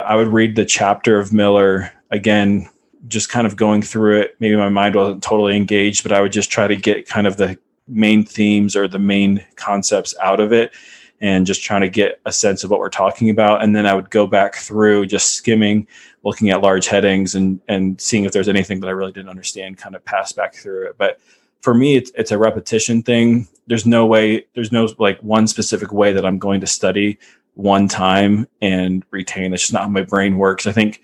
I 0.00 0.16
would 0.16 0.28
read 0.28 0.56
the 0.56 0.64
chapter 0.64 1.18
of 1.18 1.32
Miller 1.32 1.92
again, 2.10 2.68
just 3.08 3.28
kind 3.28 3.46
of 3.46 3.56
going 3.56 3.82
through 3.82 4.20
it. 4.20 4.36
Maybe 4.40 4.56
my 4.56 4.68
mind 4.68 4.94
wasn't 4.94 5.22
totally 5.22 5.56
engaged, 5.56 6.02
but 6.02 6.12
I 6.12 6.20
would 6.20 6.32
just 6.32 6.50
try 6.50 6.66
to 6.66 6.76
get 6.76 7.08
kind 7.08 7.26
of 7.26 7.36
the 7.36 7.58
main 7.88 8.24
themes 8.24 8.74
or 8.74 8.88
the 8.88 8.98
main 8.98 9.44
concepts 9.54 10.14
out 10.20 10.40
of 10.40 10.52
it 10.52 10.72
and 11.20 11.46
just 11.46 11.62
trying 11.62 11.80
to 11.80 11.88
get 11.88 12.20
a 12.26 12.32
sense 12.32 12.64
of 12.64 12.70
what 12.70 12.80
we're 12.80 12.90
talking 12.90 13.30
about. 13.30 13.62
And 13.62 13.74
then 13.74 13.86
I 13.86 13.94
would 13.94 14.10
go 14.10 14.26
back 14.26 14.56
through 14.56 15.06
just 15.06 15.32
skimming, 15.36 15.86
looking 16.24 16.50
at 16.50 16.62
large 16.62 16.86
headings 16.86 17.34
and 17.34 17.60
and 17.68 18.00
seeing 18.00 18.24
if 18.24 18.32
there's 18.32 18.48
anything 18.48 18.80
that 18.80 18.88
I 18.88 18.92
really 18.92 19.12
didn't 19.12 19.30
understand, 19.30 19.78
kind 19.78 19.94
of 19.94 20.04
pass 20.04 20.32
back 20.32 20.54
through 20.54 20.88
it. 20.88 20.98
But 20.98 21.20
for 21.62 21.74
me, 21.74 21.96
it's, 21.96 22.12
it's 22.14 22.30
a 22.30 22.38
repetition 22.38 23.02
thing. 23.02 23.48
There's 23.66 23.86
no 23.86 24.06
way, 24.06 24.46
there's 24.54 24.72
no 24.72 24.88
like 24.98 25.20
one 25.20 25.46
specific 25.46 25.92
way 25.92 26.12
that 26.12 26.24
I'm 26.24 26.38
going 26.38 26.60
to 26.60 26.66
study 26.66 27.18
one 27.54 27.88
time 27.88 28.46
and 28.60 29.04
retain. 29.10 29.50
That's 29.50 29.62
just 29.62 29.72
not 29.72 29.82
how 29.82 29.88
my 29.88 30.02
brain 30.02 30.38
works. 30.38 30.66
I 30.66 30.72
think 30.72 31.02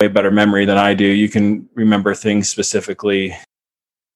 way 0.00 0.08
better 0.08 0.30
memory 0.30 0.64
than 0.64 0.76
I 0.76 0.94
do. 0.94 1.06
You 1.06 1.28
can 1.28 1.68
remember 1.74 2.14
things 2.14 2.48
specifically 2.48 3.34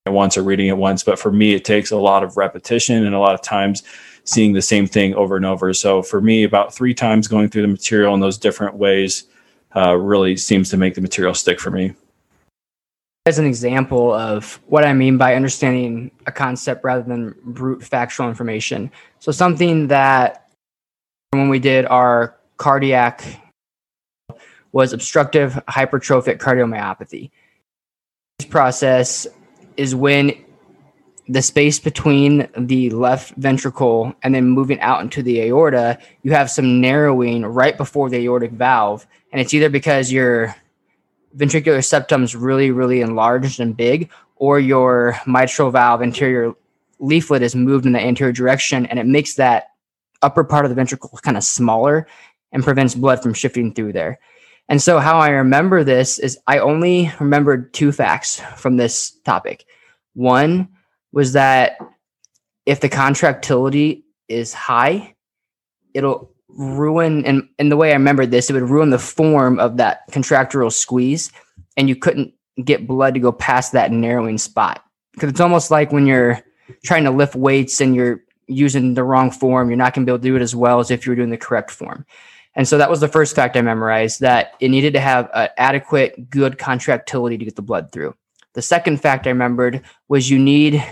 at 0.04 0.12
once 0.12 0.36
or 0.36 0.42
reading 0.42 0.68
it 0.68 0.76
once. 0.76 1.02
But 1.02 1.18
for 1.18 1.32
me, 1.32 1.54
it 1.54 1.64
takes 1.64 1.90
a 1.90 1.96
lot 1.96 2.22
of 2.22 2.36
repetition 2.36 3.06
and 3.06 3.14
a 3.14 3.18
lot 3.18 3.34
of 3.34 3.42
times 3.42 3.82
seeing 4.26 4.52
the 4.52 4.62
same 4.62 4.86
thing 4.86 5.14
over 5.14 5.36
and 5.36 5.46
over. 5.46 5.72
So 5.72 6.02
for 6.02 6.20
me, 6.20 6.44
about 6.44 6.74
three 6.74 6.94
times 6.94 7.28
going 7.28 7.48
through 7.48 7.62
the 7.62 7.68
material 7.68 8.14
in 8.14 8.20
those 8.20 8.36
different 8.36 8.74
ways 8.74 9.24
uh, 9.74 9.96
really 9.96 10.36
seems 10.36 10.70
to 10.70 10.76
make 10.76 10.94
the 10.94 11.00
material 11.00 11.34
stick 11.34 11.60
for 11.60 11.70
me. 11.70 11.94
As 13.24 13.38
an 13.38 13.46
example 13.46 14.12
of 14.12 14.60
what 14.66 14.84
I 14.84 14.92
mean 14.92 15.18
by 15.18 15.34
understanding 15.34 16.10
a 16.26 16.32
concept 16.32 16.84
rather 16.84 17.02
than 17.02 17.34
brute 17.44 17.82
factual 17.82 18.28
information. 18.28 18.90
So 19.18 19.32
something 19.32 19.88
that 19.88 20.48
when 21.30 21.48
we 21.48 21.58
did 21.58 21.86
our 21.86 22.36
cardiac 22.56 23.22
was 24.72 24.92
obstructive 24.92 25.54
hypertrophic 25.68 26.38
cardiomyopathy. 26.38 27.30
This 28.38 28.48
process 28.48 29.26
is 29.76 29.94
when 29.94 30.32
the 31.28 31.42
space 31.42 31.80
between 31.80 32.48
the 32.56 32.90
left 32.90 33.34
ventricle 33.36 34.14
and 34.22 34.34
then 34.34 34.48
moving 34.48 34.80
out 34.80 35.00
into 35.00 35.22
the 35.22 35.40
aorta, 35.42 35.98
you 36.22 36.32
have 36.32 36.50
some 36.50 36.80
narrowing 36.80 37.44
right 37.44 37.76
before 37.76 38.08
the 38.08 38.18
aortic 38.18 38.52
valve. 38.52 39.06
And 39.32 39.40
it's 39.40 39.52
either 39.52 39.68
because 39.68 40.12
your 40.12 40.54
ventricular 41.36 41.84
septum 41.84 42.22
is 42.22 42.36
really, 42.36 42.70
really 42.70 43.00
enlarged 43.00 43.60
and 43.60 43.76
big, 43.76 44.08
or 44.36 44.60
your 44.60 45.18
mitral 45.26 45.70
valve 45.70 46.02
anterior 46.02 46.52
leaflet 46.98 47.42
is 47.42 47.56
moved 47.56 47.86
in 47.86 47.92
the 47.92 48.00
anterior 48.00 48.32
direction 48.32 48.86
and 48.86 48.98
it 48.98 49.06
makes 49.06 49.34
that 49.34 49.70
upper 50.22 50.44
part 50.44 50.64
of 50.64 50.70
the 50.70 50.74
ventricle 50.74 51.10
kind 51.22 51.36
of 51.36 51.44
smaller 51.44 52.06
and 52.52 52.64
prevents 52.64 52.94
blood 52.94 53.22
from 53.22 53.34
shifting 53.34 53.74
through 53.74 53.92
there. 53.92 54.18
And 54.68 54.82
so, 54.82 54.98
how 54.98 55.18
I 55.18 55.28
remember 55.30 55.84
this 55.84 56.18
is 56.18 56.38
I 56.46 56.58
only 56.58 57.12
remembered 57.20 57.72
two 57.72 57.92
facts 57.92 58.40
from 58.56 58.76
this 58.76 59.10
topic. 59.24 59.64
One 60.14 60.68
was 61.12 61.32
that 61.32 61.78
if 62.66 62.80
the 62.80 62.88
contractility 62.88 64.04
is 64.28 64.52
high, 64.52 65.14
it'll 65.94 66.32
ruin, 66.48 67.24
and, 67.24 67.48
and 67.58 67.70
the 67.70 67.76
way 67.76 67.90
I 67.90 67.94
remember 67.94 68.26
this, 68.26 68.50
it 68.50 68.54
would 68.54 68.70
ruin 68.70 68.90
the 68.90 68.98
form 68.98 69.58
of 69.58 69.76
that 69.76 70.10
contractural 70.10 70.72
squeeze, 70.72 71.30
and 71.76 71.88
you 71.88 71.96
couldn't 71.96 72.34
get 72.64 72.86
blood 72.86 73.14
to 73.14 73.20
go 73.20 73.32
past 73.32 73.72
that 73.72 73.92
narrowing 73.92 74.38
spot. 74.38 74.82
Because 75.12 75.30
it's 75.30 75.40
almost 75.40 75.70
like 75.70 75.92
when 75.92 76.06
you're 76.06 76.40
trying 76.84 77.04
to 77.04 77.10
lift 77.10 77.34
weights 77.34 77.80
and 77.80 77.94
you're 77.94 78.22
using 78.48 78.94
the 78.94 79.04
wrong 79.04 79.30
form, 79.30 79.68
you're 79.68 79.76
not 79.76 79.94
going 79.94 80.04
to 80.04 80.10
be 80.10 80.14
able 80.14 80.22
to 80.22 80.28
do 80.28 80.36
it 80.36 80.42
as 80.42 80.54
well 80.54 80.80
as 80.80 80.90
if 80.90 81.06
you 81.06 81.12
were 81.12 81.16
doing 81.16 81.30
the 81.30 81.36
correct 81.36 81.70
form. 81.70 82.04
And 82.54 82.66
so 82.66 82.78
that 82.78 82.90
was 82.90 83.00
the 83.00 83.08
first 83.08 83.34
fact 83.36 83.56
I 83.56 83.60
memorized 83.60 84.20
that 84.20 84.54
it 84.60 84.70
needed 84.70 84.94
to 84.94 85.00
have 85.00 85.28
adequate, 85.58 86.30
good 86.30 86.58
contractility 86.58 87.36
to 87.36 87.44
get 87.44 87.56
the 87.56 87.62
blood 87.62 87.92
through. 87.92 88.14
The 88.56 88.62
second 88.62 89.02
fact 89.02 89.26
I 89.26 89.30
remembered 89.30 89.82
was 90.08 90.30
you 90.30 90.38
need 90.38 90.82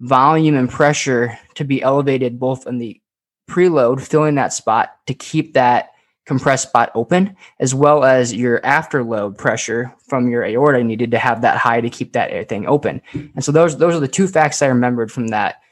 volume 0.00 0.56
and 0.56 0.68
pressure 0.68 1.38
to 1.54 1.62
be 1.62 1.80
elevated 1.80 2.40
both 2.40 2.66
in 2.66 2.78
the 2.78 3.00
preload, 3.48 4.00
filling 4.00 4.34
that 4.34 4.52
spot 4.52 4.90
to 5.06 5.14
keep 5.14 5.54
that 5.54 5.90
compressed 6.26 6.68
spot 6.68 6.90
open, 6.96 7.36
as 7.60 7.76
well 7.76 8.02
as 8.02 8.34
your 8.34 8.60
afterload 8.62 9.38
pressure 9.38 9.94
from 10.08 10.28
your 10.28 10.44
aorta 10.44 10.82
needed 10.82 11.12
to 11.12 11.18
have 11.18 11.42
that 11.42 11.56
high 11.56 11.80
to 11.80 11.88
keep 11.88 12.12
that 12.14 12.48
thing 12.48 12.66
open. 12.66 13.00
And 13.14 13.44
so 13.44 13.52
those 13.52 13.78
those 13.78 13.94
are 13.94 14.00
the 14.00 14.08
two 14.08 14.26
facts 14.26 14.60
I 14.60 14.66
remembered 14.66 15.12
from 15.12 15.28
that 15.28 15.62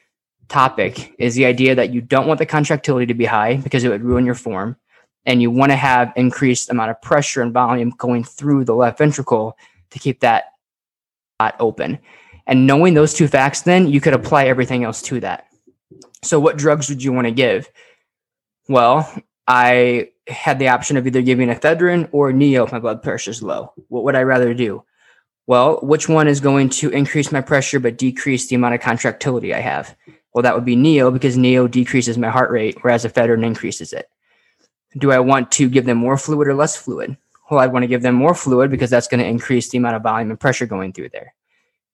topic 0.48 1.16
is 1.18 1.34
the 1.34 1.46
idea 1.46 1.74
that 1.74 1.92
you 1.92 2.00
don't 2.00 2.28
want 2.28 2.38
the 2.38 2.46
contractility 2.46 3.06
to 3.06 3.14
be 3.14 3.24
high 3.24 3.56
because 3.56 3.82
it 3.82 3.88
would 3.88 4.04
ruin 4.04 4.24
your 4.24 4.36
form 4.36 4.76
and 5.26 5.42
you 5.42 5.50
want 5.50 5.72
to 5.72 5.76
have 5.76 6.12
increased 6.14 6.70
amount 6.70 6.92
of 6.92 7.02
pressure 7.02 7.42
and 7.42 7.52
volume 7.52 7.90
going 7.98 8.22
through 8.22 8.64
the 8.64 8.74
left 8.76 8.98
ventricle 8.98 9.58
to 9.90 9.98
keep 9.98 10.20
that 10.20 10.53
open. 11.58 11.98
And 12.46 12.66
knowing 12.66 12.94
those 12.94 13.14
two 13.14 13.28
facts, 13.28 13.62
then 13.62 13.88
you 13.88 14.00
could 14.00 14.12
apply 14.12 14.46
everything 14.46 14.84
else 14.84 15.02
to 15.02 15.20
that. 15.20 15.46
So, 16.22 16.40
what 16.40 16.58
drugs 16.58 16.88
would 16.88 17.02
you 17.02 17.12
want 17.12 17.26
to 17.26 17.32
give? 17.32 17.68
Well, 18.68 19.10
I 19.46 20.10
had 20.26 20.58
the 20.58 20.68
option 20.68 20.96
of 20.96 21.06
either 21.06 21.22
giving 21.22 21.48
ephedrine 21.48 22.08
or 22.12 22.32
neo 22.32 22.64
if 22.64 22.72
my 22.72 22.78
blood 22.78 23.02
pressure 23.02 23.30
is 23.30 23.42
low. 23.42 23.72
What 23.88 24.04
would 24.04 24.16
I 24.16 24.22
rather 24.22 24.54
do? 24.54 24.84
Well, 25.46 25.78
which 25.82 26.08
one 26.08 26.28
is 26.28 26.40
going 26.40 26.70
to 26.70 26.88
increase 26.88 27.30
my 27.30 27.42
pressure 27.42 27.78
but 27.78 27.98
decrease 27.98 28.46
the 28.46 28.56
amount 28.56 28.74
of 28.74 28.80
contractility 28.80 29.52
I 29.52 29.60
have? 29.60 29.94
Well, 30.32 30.42
that 30.42 30.54
would 30.54 30.64
be 30.64 30.76
neo 30.76 31.10
because 31.10 31.36
neo 31.36 31.68
decreases 31.68 32.16
my 32.16 32.30
heart 32.30 32.50
rate, 32.50 32.78
whereas 32.80 33.04
ephedrine 33.04 33.44
increases 33.44 33.92
it 33.92 34.08
do 34.96 35.12
I 35.12 35.20
want 35.20 35.50
to 35.52 35.68
give 35.68 35.84
them 35.84 35.98
more 35.98 36.16
fluid 36.16 36.48
or 36.48 36.54
less 36.54 36.76
fluid? 36.76 37.16
Well, 37.50 37.60
I'd 37.60 37.72
want 37.72 37.82
to 37.82 37.88
give 37.88 38.02
them 38.02 38.14
more 38.14 38.34
fluid 38.34 38.70
because 38.70 38.90
that's 38.90 39.08
going 39.08 39.20
to 39.20 39.26
increase 39.26 39.68
the 39.68 39.78
amount 39.78 39.96
of 39.96 40.02
volume 40.02 40.30
and 40.30 40.40
pressure 40.40 40.66
going 40.66 40.92
through 40.92 41.10
there. 41.10 41.34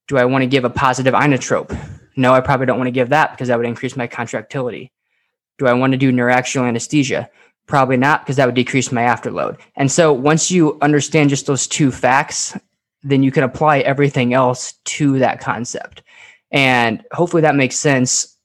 Do 0.09 0.17
I 0.17 0.25
want 0.25 0.43
to 0.43 0.47
give 0.47 0.65
a 0.65 0.71
positive 0.71 1.15
inotrope? 1.15 1.77
No, 2.17 2.33
I 2.33 2.41
probably 2.41 2.67
don't 2.67 2.79
want 2.79 2.89
to 2.89 2.93
give 2.93 3.11
that 3.11 3.33
because 3.33 3.49
that 3.49 3.57
would 3.57 3.67
increase 3.67 3.97
my 3.97 4.07
contractility. 4.07 4.93
Do 5.59 5.67
I 5.67 5.73
want 5.73 5.93
to 5.93 5.97
do 5.99 6.13
neuraxial 6.13 6.67
anesthesia? 6.67 7.31
Probably 7.67 7.97
not 7.97 8.23
because 8.23 8.37
that 8.37 8.47
would 8.47 8.55
decrease 8.55 8.91
my 8.91 9.03
afterload. 9.03 9.59
And 9.77 9.91
so 9.91 10.13
once 10.13 10.51
you 10.51 10.79
understand 10.81 11.31
just 11.31 11.47
those 11.47 11.67
two 11.67 11.93
facts, 11.93 12.57
then 13.03 13.23
you 13.23 13.31
can 13.31 13.45
apply 13.45 13.81
everything 13.81 14.35
else 14.35 14.75
to 14.85 15.19
that 15.21 15.41
concept. 15.41 16.03
And 16.51 17.05
hopefully 17.13 17.43
that 17.43 17.55
makes 17.55 17.77
sense 17.77 18.37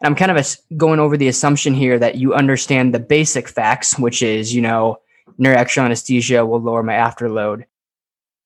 and 0.00 0.06
I'm 0.06 0.14
kind 0.14 0.30
of 0.30 0.56
going 0.76 1.00
over 1.00 1.16
the 1.16 1.28
assumption 1.28 1.74
here 1.74 1.98
that 1.98 2.16
you 2.16 2.34
understand 2.34 2.94
the 2.94 3.00
basic 3.00 3.48
facts, 3.48 3.98
which 3.98 4.22
is, 4.22 4.54
you 4.54 4.62
know, 4.62 4.98
neuraxial 5.40 5.84
anesthesia 5.84 6.44
will 6.44 6.60
lower 6.60 6.82
my 6.82 6.94
afterload, 6.94 7.64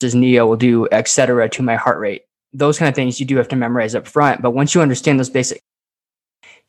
Does 0.00 0.14
neo 0.14 0.46
will 0.46 0.56
do, 0.56 0.88
et 0.92 1.08
cetera, 1.08 1.48
to 1.50 1.62
my 1.62 1.76
heart 1.76 1.98
rate. 1.98 2.24
Those 2.52 2.78
kind 2.78 2.88
of 2.88 2.94
things 2.94 3.18
you 3.18 3.26
do 3.26 3.36
have 3.36 3.48
to 3.48 3.56
memorize 3.56 3.94
up 3.94 4.06
front. 4.06 4.42
But 4.42 4.52
once 4.52 4.74
you 4.74 4.80
understand 4.80 5.18
those 5.18 5.30
basic, 5.30 5.60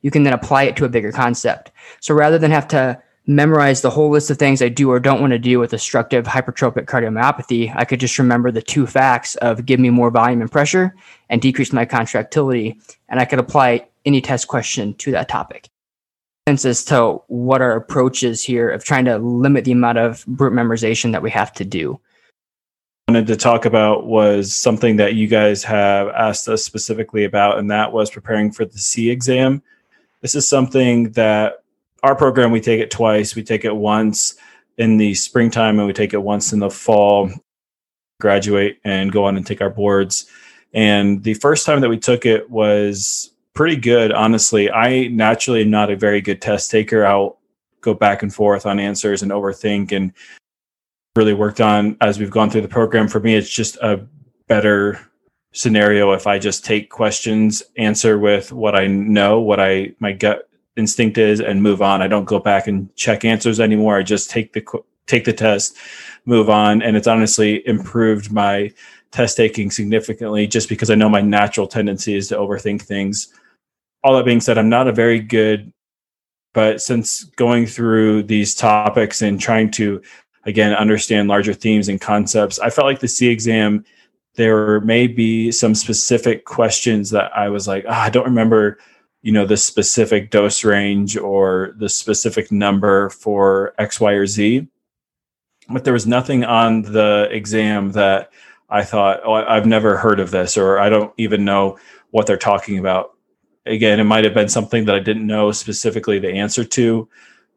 you 0.02 0.12
can 0.12 0.24
then 0.24 0.34
apply 0.34 0.64
it 0.64 0.76
to 0.78 0.86
a 0.86 0.90
bigger 0.90 1.12
concept. 1.12 1.72
So 2.00 2.14
rather 2.14 2.38
than 2.38 2.52
have 2.52 2.68
to 2.70 3.02
memorize 3.28 3.82
the 3.82 3.90
whole 3.90 4.10
list 4.10 4.30
of 4.30 4.38
things 4.38 4.62
I 4.62 4.70
do 4.70 4.92
or 4.92 5.00
don't 5.00 5.20
want 5.20 5.32
to 5.32 5.40
do 5.40 5.60
with 5.60 5.74
obstructive 5.74 6.26
hypertrophic 6.26 6.86
cardiomyopathy, 6.86 7.76
I 7.76 7.86
could 7.86 8.00
just 8.00 8.20
remember 8.20 8.52
the 8.52 8.62
two 8.62 8.86
facts 8.86 9.36
of 9.36 9.66
give 9.66 9.80
me 9.80 9.90
more 9.90 10.12
volume 10.12 10.42
and 10.42 10.52
pressure 10.52 10.96
and 11.30 11.42
decrease 11.42 11.74
my 11.74 11.86
contractility. 11.86 12.80
And 13.10 13.20
I 13.20 13.26
could 13.26 13.40
apply 13.40 13.88
any 14.06 14.22
test 14.22 14.48
question 14.48 14.94
to 14.96 15.12
that 15.12 15.28
topic. 15.28 15.70
As 16.47 16.86
to 16.86 17.21
what 17.27 17.62
our 17.62 17.75
approach 17.75 18.21
is 18.21 18.43
here 18.43 18.69
of 18.69 18.84
trying 18.84 19.05
to 19.05 19.17
limit 19.17 19.65
the 19.65 19.71
amount 19.71 19.97
of 19.97 20.23
brute 20.27 20.53
memorization 20.53 21.12
that 21.12 21.23
we 21.23 21.31
have 21.31 21.51
to 21.53 21.65
do. 21.65 21.99
Wanted 23.08 23.25
to 23.27 23.36
talk 23.36 23.65
about 23.65 24.05
was 24.05 24.53
something 24.53 24.97
that 24.97 25.15
you 25.15 25.27
guys 25.27 25.63
have 25.63 26.08
asked 26.10 26.47
us 26.47 26.63
specifically 26.63 27.23
about, 27.23 27.58
and 27.58 27.71
that 27.71 27.91
was 27.91 28.12
preparing 28.12 28.51
for 28.51 28.63
the 28.63 28.77
SEE 28.77 29.10
exam. 29.10 29.63
This 30.21 30.36
is 30.36 30.47
something 30.47 31.10
that 31.13 31.63
our 32.03 32.15
program 32.15 32.51
we 32.51 32.62
take 32.62 32.79
it 32.79 32.91
twice. 32.91 33.36
We 33.36 33.41
take 33.41 33.65
it 33.65 33.75
once 33.75 34.36
in 34.77 34.97
the 34.97 35.15
springtime 35.15 35.79
and 35.79 35.88
we 35.88 35.93
take 35.93 36.13
it 36.13 36.21
once 36.21 36.53
in 36.53 36.60
the 36.60 36.69
fall. 36.69 37.31
Graduate 38.21 38.77
and 38.84 39.12
go 39.12 39.25
on 39.25 39.36
and 39.36 39.45
take 39.45 39.62
our 39.62 39.71
boards. 39.71 40.27
And 40.73 41.23
the 41.23 41.34
first 41.34 41.65
time 41.65 41.81
that 41.81 41.89
we 41.89 41.97
took 41.97 42.25
it 42.25 42.49
was 42.51 43.31
pretty 43.56 43.78
good, 43.78 44.12
honestly. 44.12 44.70
I 44.70 45.08
naturally 45.08 45.62
am 45.62 45.72
not 45.72 45.89
a 45.89 45.96
very 45.96 46.22
good 46.22 46.41
test 46.41 46.70
taker. 46.70 47.06
I'll 47.06 47.39
go 47.82 47.94
back 47.94 48.22
and 48.22 48.34
forth 48.34 48.65
on 48.65 48.80
answers 48.80 49.24
and 49.24 49.32
overthink 49.32 49.91
and 49.91 50.12
really 51.15 51.34
worked 51.34 51.62
on 51.62 51.98
as 52.02 52.20
we've 52.20 52.30
gone 52.30 52.50
through 52.50 52.62
the 52.62 52.68
program. 52.68 53.08
For 53.08 53.20
me, 53.20 53.36
it's 53.36 53.50
just 53.50 53.78
a 53.78 54.06
better 54.48 55.00
scenario 55.54 56.12
if 56.12 56.28
I 56.28 56.38
just 56.38 56.65
take 56.65 56.89
questions, 56.89 57.63
answer 57.78 58.20
with 58.20 58.52
what 58.52 58.76
I 58.76 58.88
know, 58.88 59.39
what 59.39 59.60
I 59.60 59.96
my 60.00 60.12
gut 60.12 60.50
instinct 60.76 61.18
is, 61.18 61.39
and 61.39 61.63
move 61.63 61.82
on. 61.82 62.02
I 62.02 62.08
don't 62.10 62.26
go 62.26 62.39
back 62.39 62.68
and 62.68 62.94
check 62.96 63.24
answers 63.24 63.62
anymore. 63.62 63.98
I 63.98 64.04
just 64.04 64.30
take 64.30 64.52
the 64.52 64.65
take 65.08 65.24
the 65.24 65.32
test, 65.32 65.78
move 66.26 66.50
on, 66.50 66.82
and 66.82 66.98
it's 66.98 67.08
honestly 67.08 67.65
improved 67.65 68.34
my 68.34 68.74
test 69.12 69.38
taking 69.38 69.72
significantly 69.72 70.46
just 70.46 70.68
because 70.68 70.89
I 70.89 70.96
know 70.96 71.08
my 71.08 71.22
natural 71.22 71.68
tendency 71.68 72.18
is 72.18 72.28
to 72.28 72.36
overthink 72.36 72.82
things 72.82 73.34
all 74.06 74.15
that 74.15 74.24
being 74.24 74.39
said, 74.39 74.60
I'm 74.60 74.70
not 74.70 74.88
a 74.88 74.91
very 74.91 75.20
good, 75.20 75.74
but 76.54 76.80
since 76.80 77.24
going 77.24 77.65
through 77.65 78.24
these 78.24 78.54
topics 78.54 79.24
and 79.24 79.41
trying 79.41 79.72
to, 79.72 80.00
again, 80.44 80.76
understand 80.76 81.28
larger 81.28 81.56
themes 81.56 81.89
and 81.89 82.00
concepts, 82.00 82.60
I 82.60 82.70
felt 82.70 82.86
like 82.86 83.00
the 83.00 83.08
SEE 83.08 83.30
exam, 83.30 83.84
there 84.36 84.80
may 84.82 85.08
be 85.08 85.52
some 85.52 85.74
specific 85.74 86.46
questions 86.46 87.10
that 87.10 87.36
I 87.36 87.50
was 87.50 87.68
like, 87.68 87.84
oh, 87.88 87.94
I 87.94 88.12
don't 88.12 88.26
remember, 88.26 88.78
you 89.24 89.32
know, 89.32 89.48
the 89.48 89.58
specific 89.58 90.30
dose 90.30 90.63
range 90.63 91.18
or 91.18 91.74
the 91.78 91.89
specific 91.89 92.52
number 92.52 93.10
for 93.10 93.74
X, 93.80 94.00
Y, 94.00 94.12
or 94.12 94.28
Z. 94.28 94.68
But 95.68 95.84
there 95.84 95.94
was 95.94 96.06
nothing 96.06 96.44
on 96.44 96.84
the 96.84 97.28
exam 97.32 97.94
that 97.94 98.32
I 98.70 98.84
thought, 98.84 99.22
oh, 99.26 99.34
I've 99.34 99.65
never 99.65 99.98
heard 99.98 100.20
of 100.20 100.30
this, 100.30 100.58
or 100.58 100.78
I 100.78 100.89
don't 100.89 101.12
even 101.18 101.44
know 101.44 101.80
what 102.12 102.28
they're 102.28 102.38
talking 102.38 102.78
about 102.78 103.14
again, 103.65 103.99
it 103.99 104.06
might 104.06 104.23
have 104.23 104.34
been 104.34 104.49
something 104.49 104.86
that 104.86 104.95
I 104.95 104.99
didn't 104.99 105.28
know 105.28 105.51
specifically 105.51 106.19
the 106.19 106.32
answer 106.32 106.63
to, 106.63 107.08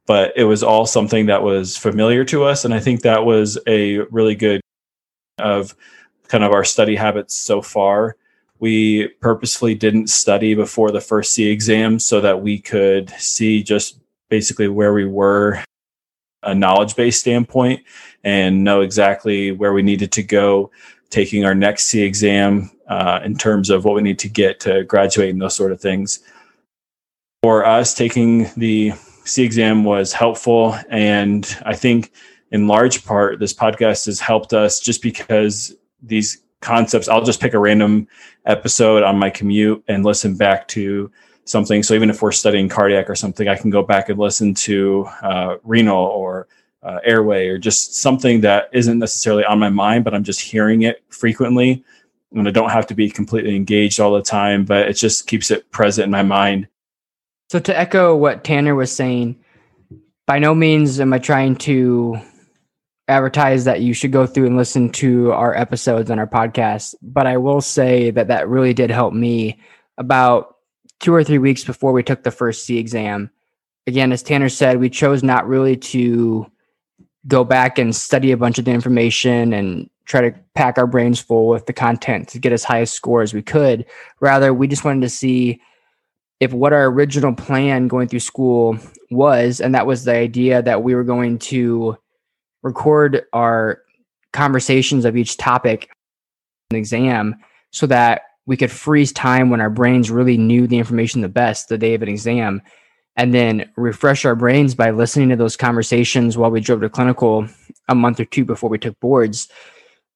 but 0.06 0.32
it 0.36 0.44
was 0.44 0.62
all 0.62 0.86
something 0.86 1.26
that 1.26 1.42
was 1.42 1.76
familiar 1.76 2.24
to 2.26 2.44
us. 2.44 2.64
And 2.64 2.72
I 2.72 2.80
think 2.80 3.02
that 3.02 3.24
was 3.24 3.58
a 3.66 3.98
really 4.10 4.34
good 4.34 4.60
of 5.38 5.74
kind 6.28 6.44
of 6.44 6.52
our 6.52 6.64
study 6.64 6.96
habits 6.96 7.34
so 7.34 7.62
far 7.62 8.16
we 8.60 9.08
purposefully 9.20 9.74
didn't 9.74 10.08
study 10.08 10.54
before 10.54 10.90
the 10.90 11.00
first 11.00 11.32
SEE 11.32 11.48
exam 11.50 11.98
so 11.98 12.20
that 12.20 12.42
we 12.42 12.58
could 12.58 13.10
see 13.10 13.62
just 13.62 14.00
basically 14.28 14.68
where 14.68 14.92
we 14.92 15.06
were 15.06 15.62
a 16.42 16.54
knowledge 16.54 16.96
based 16.96 17.20
standpoint 17.20 17.80
and 18.24 18.64
know 18.64 18.80
exactly 18.80 19.52
where 19.52 19.72
we 19.72 19.82
needed 19.82 20.12
to 20.12 20.22
go 20.22 20.70
taking 21.10 21.44
our 21.44 21.54
next 21.54 21.84
SEE 21.84 22.02
exam 22.02 22.70
uh, 22.88 23.20
in 23.24 23.36
terms 23.36 23.70
of 23.70 23.84
what 23.84 23.94
we 23.94 24.02
need 24.02 24.18
to 24.20 24.28
get 24.28 24.60
to 24.60 24.84
graduate 24.84 25.30
and 25.30 25.40
those 25.40 25.56
sort 25.56 25.72
of 25.72 25.80
things. 25.80 26.20
For 27.42 27.64
us, 27.64 27.94
taking 27.94 28.50
the 28.56 28.92
SEE 29.24 29.44
exam 29.44 29.84
was 29.84 30.12
helpful. 30.12 30.76
And 30.88 31.46
I 31.64 31.74
think 31.74 32.12
in 32.50 32.66
large 32.66 33.04
part, 33.04 33.38
this 33.38 33.54
podcast 33.54 34.06
has 34.06 34.20
helped 34.20 34.52
us 34.52 34.80
just 34.80 35.02
because 35.02 35.74
these 36.02 36.42
concepts, 36.60 37.08
I'll 37.08 37.24
just 37.24 37.40
pick 37.40 37.54
a 37.54 37.58
random 37.58 38.08
episode 38.46 39.02
on 39.02 39.18
my 39.18 39.30
commute 39.30 39.84
and 39.88 40.04
listen 40.04 40.36
back 40.36 40.66
to 40.68 41.10
something. 41.44 41.82
So 41.82 41.94
even 41.94 42.10
if 42.10 42.22
we're 42.22 42.32
studying 42.32 42.68
cardiac 42.68 43.08
or 43.08 43.14
something, 43.14 43.48
I 43.48 43.56
can 43.56 43.70
go 43.70 43.82
back 43.82 44.08
and 44.08 44.18
listen 44.18 44.54
to 44.54 45.06
uh, 45.22 45.56
renal 45.62 46.04
or 46.04 46.48
uh, 46.82 46.98
airway 47.04 47.48
or 47.48 47.58
just 47.58 47.96
something 47.96 48.40
that 48.42 48.68
isn't 48.72 48.98
necessarily 48.98 49.44
on 49.44 49.58
my 49.58 49.68
mind, 49.68 50.04
but 50.04 50.14
I'm 50.14 50.24
just 50.24 50.40
hearing 50.40 50.82
it 50.82 51.02
frequently. 51.08 51.84
And 52.32 52.46
I 52.46 52.50
don't 52.50 52.70
have 52.70 52.86
to 52.88 52.94
be 52.94 53.10
completely 53.10 53.56
engaged 53.56 54.00
all 54.00 54.12
the 54.12 54.22
time, 54.22 54.64
but 54.64 54.88
it 54.88 54.94
just 54.94 55.26
keeps 55.26 55.50
it 55.50 55.70
present 55.70 56.06
in 56.06 56.10
my 56.10 56.22
mind. 56.22 56.68
So, 57.50 57.58
to 57.58 57.76
echo 57.76 58.14
what 58.14 58.44
Tanner 58.44 58.74
was 58.74 58.94
saying, 58.94 59.42
by 60.26 60.38
no 60.38 60.54
means 60.54 61.00
am 61.00 61.14
I 61.14 61.18
trying 61.18 61.56
to 61.56 62.20
advertise 63.08 63.64
that 63.64 63.80
you 63.80 63.94
should 63.94 64.12
go 64.12 64.26
through 64.26 64.46
and 64.46 64.56
listen 64.58 64.90
to 64.90 65.32
our 65.32 65.56
episodes 65.56 66.10
on 66.10 66.18
our 66.18 66.26
podcast, 66.26 66.94
but 67.00 67.26
I 67.26 67.38
will 67.38 67.62
say 67.62 68.10
that 68.10 68.28
that 68.28 68.48
really 68.48 68.74
did 68.74 68.90
help 68.90 69.14
me 69.14 69.58
about 69.96 70.56
two 71.00 71.14
or 71.14 71.24
three 71.24 71.38
weeks 71.38 71.64
before 71.64 71.92
we 71.92 72.02
took 72.02 72.22
the 72.22 72.30
first 72.30 72.64
SEE 72.64 72.76
exam. 72.76 73.30
Again, 73.86 74.12
as 74.12 74.22
Tanner 74.22 74.50
said, 74.50 74.78
we 74.78 74.90
chose 74.90 75.22
not 75.22 75.48
really 75.48 75.76
to 75.76 76.50
go 77.28 77.44
back 77.44 77.78
and 77.78 77.94
study 77.94 78.32
a 78.32 78.36
bunch 78.36 78.58
of 78.58 78.64
the 78.64 78.70
information 78.70 79.52
and 79.52 79.88
try 80.06 80.22
to 80.22 80.34
pack 80.54 80.78
our 80.78 80.86
brains 80.86 81.20
full 81.20 81.48
with 81.48 81.66
the 81.66 81.72
content 81.72 82.28
to 82.28 82.38
get 82.38 82.52
as 82.52 82.64
high 82.64 82.78
a 82.78 82.86
score 82.86 83.22
as 83.22 83.34
we 83.34 83.42
could. 83.42 83.84
Rather, 84.20 84.52
we 84.52 84.66
just 84.66 84.84
wanted 84.84 85.02
to 85.02 85.10
see 85.10 85.60
if 86.40 86.52
what 86.52 86.72
our 86.72 86.86
original 86.86 87.34
plan 87.34 87.88
going 87.88 88.08
through 88.08 88.20
school 88.20 88.78
was, 89.10 89.60
and 89.60 89.74
that 89.74 89.86
was 89.86 90.04
the 90.04 90.14
idea 90.14 90.62
that 90.62 90.82
we 90.82 90.94
were 90.94 91.04
going 91.04 91.38
to 91.38 91.96
record 92.62 93.24
our 93.32 93.82
conversations 94.32 95.04
of 95.04 95.16
each 95.16 95.36
topic 95.36 95.90
an 96.70 96.76
exam 96.76 97.34
so 97.70 97.86
that 97.86 98.22
we 98.46 98.56
could 98.56 98.70
freeze 98.70 99.12
time 99.12 99.50
when 99.50 99.60
our 99.60 99.70
brains 99.70 100.10
really 100.10 100.36
knew 100.36 100.66
the 100.66 100.78
information 100.78 101.20
the 101.20 101.28
best 101.28 101.68
the 101.68 101.78
day 101.78 101.94
of 101.94 102.02
an 102.02 102.08
exam 102.08 102.62
and 103.18 103.34
then 103.34 103.68
refresh 103.76 104.24
our 104.24 104.36
brains 104.36 104.76
by 104.76 104.92
listening 104.92 105.28
to 105.28 105.36
those 105.36 105.56
conversations 105.56 106.38
while 106.38 106.52
we 106.52 106.60
drove 106.60 106.80
to 106.80 106.88
clinical 106.88 107.48
a 107.88 107.94
month 107.94 108.20
or 108.20 108.24
two 108.24 108.44
before 108.44 108.70
we 108.70 108.78
took 108.78 108.98
boards. 109.00 109.48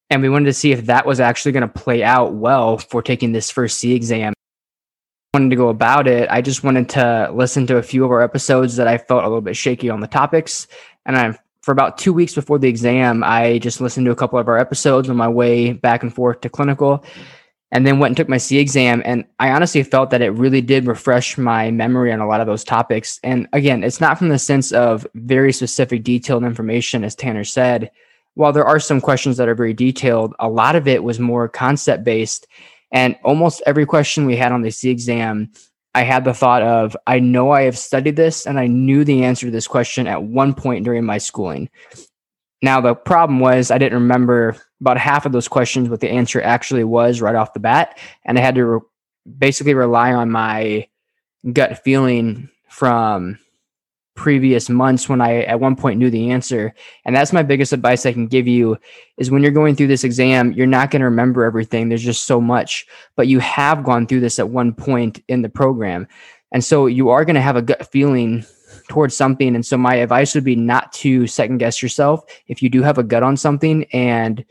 And 0.09 0.23
we 0.23 0.29
wanted 0.29 0.47
to 0.47 0.53
see 0.53 0.71
if 0.71 0.87
that 0.87 1.05
was 1.05 1.19
actually 1.19 1.51
going 1.51 1.69
to 1.69 1.81
play 1.81 2.05
out 2.05 2.35
well 2.35 2.79
for 2.79 3.03
taking 3.03 3.33
this 3.33 3.51
first 3.51 3.79
SEE 3.79 3.95
exam. 3.95 4.35
Wanted 5.35 5.51
to 5.51 5.57
go 5.57 5.69
about 5.69 6.07
it. 6.07 6.31
I 6.31 6.43
just 6.43 6.63
wanted 6.63 6.91
to 6.91 7.33
listen 7.35 7.67
to 7.67 7.79
a 7.79 7.83
few 7.83 8.05
of 8.05 8.11
our 8.13 8.23
episodes 8.23 8.77
that 8.77 8.87
I 8.87 8.99
felt 8.99 9.25
a 9.25 9.27
little 9.27 9.41
bit 9.41 9.57
shaky 9.57 9.91
on 9.91 10.01
the 10.01 10.07
topics. 10.07 10.69
And 11.05 11.17
I, 11.17 11.37
for 11.63 11.73
about 11.73 11.99
two 11.99 12.13
weeks 12.13 12.37
before 12.37 12.61
the 12.61 12.69
exam, 12.69 13.25
I 13.25 13.59
just 13.59 13.81
listened 13.81 14.07
to 14.07 14.13
a 14.13 14.17
couple 14.17 14.39
of 14.39 14.47
our 14.47 14.59
episodes 14.59 15.11
on 15.11 15.17
my 15.17 15.29
way 15.29 15.73
back 15.73 16.05
and 16.05 16.15
forth 16.15 16.43
to 16.43 16.49
clinical 16.49 17.05
and 17.73 17.87
then 17.87 17.99
went 17.99 18.11
and 18.11 18.17
took 18.19 18.29
my 18.29 18.37
SEE 18.37 18.59
exam. 18.59 19.03
And 19.05 19.25
I 19.41 19.51
honestly 19.51 19.83
felt 19.83 20.11
that 20.11 20.21
it 20.21 20.31
really 20.31 20.61
did 20.61 20.87
refresh 20.87 21.39
my 21.39 21.71
memory 21.71 22.13
on 22.13 22.21
a 22.21 22.29
lot 22.29 22.43
of 22.43 22.47
those 22.47 22.63
topics. 22.63 23.19
And 23.25 23.49
again, 23.55 23.83
it's 23.83 24.01
not 24.01 24.19
from 24.19 24.29
the 24.29 24.39
sense 24.39 24.73
of 24.73 25.07
very 25.15 25.55
specific, 25.55 26.05
detailed 26.05 26.45
information, 26.45 27.03
as 27.03 27.15
Tanner 27.15 27.45
said. 27.45 27.91
While 28.35 28.53
there 28.53 28.67
are 28.67 28.79
some 28.79 29.01
questions 29.01 29.39
that 29.39 29.49
are 29.49 29.55
very 29.55 29.73
detailed, 29.73 30.35
a 30.39 30.49
lot 30.49 30.77
of 30.77 30.87
it 30.87 31.03
was 31.03 31.19
more 31.19 31.49
concept 31.49 32.05
based. 32.05 32.47
And 32.93 33.17
almost 33.25 33.63
every 33.67 33.87
question 33.87 34.27
we 34.27 34.37
had 34.37 34.53
on 34.53 34.61
the 34.61 34.71
SEE 34.71 34.91
exam, 34.91 35.51
I 35.95 36.03
had 36.03 36.25
the 36.25 36.35
thought 36.35 36.63
of, 36.63 36.95
I 37.07 37.21
know 37.21 37.53
I 37.53 37.63
have 37.63 37.79
studied 37.79 38.17
this 38.17 38.47
and 38.47 38.59
I 38.59 38.67
knew 38.67 39.03
the 39.03 39.25
answer 39.25 39.47
to 39.47 39.53
this 39.53 39.67
question 39.67 40.07
at 40.07 40.23
one 40.23 40.53
point 40.53 40.85
during 40.85 41.05
my 41.05 41.17
schooling. 41.17 41.71
Now, 42.61 42.81
the 42.81 42.95
problem 42.95 43.41
was 43.41 43.71
I 43.71 43.79
didn't 43.79 44.01
remember 44.01 44.57
about 44.83 44.99
half 44.99 45.25
of 45.25 45.33
those 45.33 45.49
questions 45.49 45.89
what 45.89 46.01
the 46.01 46.11
answer 46.11 46.43
actually 46.43 46.85
was 46.85 47.21
right 47.21 47.37
off 47.37 47.55
the 47.55 47.61
bat. 47.61 47.99
And 48.25 48.37
I 48.37 48.43
had 48.43 48.57
to 48.57 48.65
re- 48.65 48.81
basically 49.39 49.75
rely 49.75 50.13
on 50.13 50.31
my 50.31 50.89
gut 51.53 51.83
feeling 51.85 52.51
from 52.69 53.39
previous 54.15 54.69
months 54.69 55.09
when 55.09 55.21
I 55.21 55.43
at 55.45 55.61
one 55.61 55.77
point 55.77 55.99
knew 55.99 56.11
the 56.11 56.33
answer. 56.33 56.75
And 57.05 57.15
that's 57.15 57.33
my 57.33 57.45
biggest 57.45 57.73
advice 57.73 58.05
I 58.05 58.13
can 58.13 58.27
give 58.27 58.49
you 58.49 58.77
is 59.17 59.31
when 59.31 59.43
you're 59.43 59.53
going 59.53 59.77
through 59.77 59.87
this 59.87 60.05
exam, 60.05 60.53
you're 60.53 60.67
not 60.67 60.91
going 60.91 61.01
to 61.01 61.07
remember 61.07 61.45
everything. 61.45 61.89
There's 61.89 62.03
just 62.03 62.25
so 62.25 62.41
much, 62.41 62.85
but 63.17 63.29
you 63.29 63.39
have 63.39 63.85
gone 63.85 64.07
through 64.07 64.21
this 64.21 64.39
at 64.39 64.51
one 64.51 64.75
point 64.75 65.23
in 65.29 65.43
the 65.43 65.49
program. 65.49 66.09
And 66.51 66.63
so 66.63 66.87
you 66.87 67.09
are 67.09 67.25
going 67.25 67.37
to 67.37 67.41
have 67.41 67.57
a 67.57 67.63
gut 67.63 67.91
feeling 67.91 68.45
towards 68.89 69.17
something. 69.17 69.55
And 69.55 69.65
so 69.65 69.79
my 69.79 69.95
advice 69.95 70.35
would 70.35 70.45
be 70.45 70.57
not 70.57 70.93
to 70.95 71.27
second 71.27 71.59
guess 71.59 71.83
yourself. 71.83 72.25
If 72.49 72.63
you 72.63 72.69
do 72.69 72.83
have 72.83 72.99
a 72.99 73.03
gut 73.03 73.23
on 73.23 73.37
something 73.37 73.85
and 73.93 74.45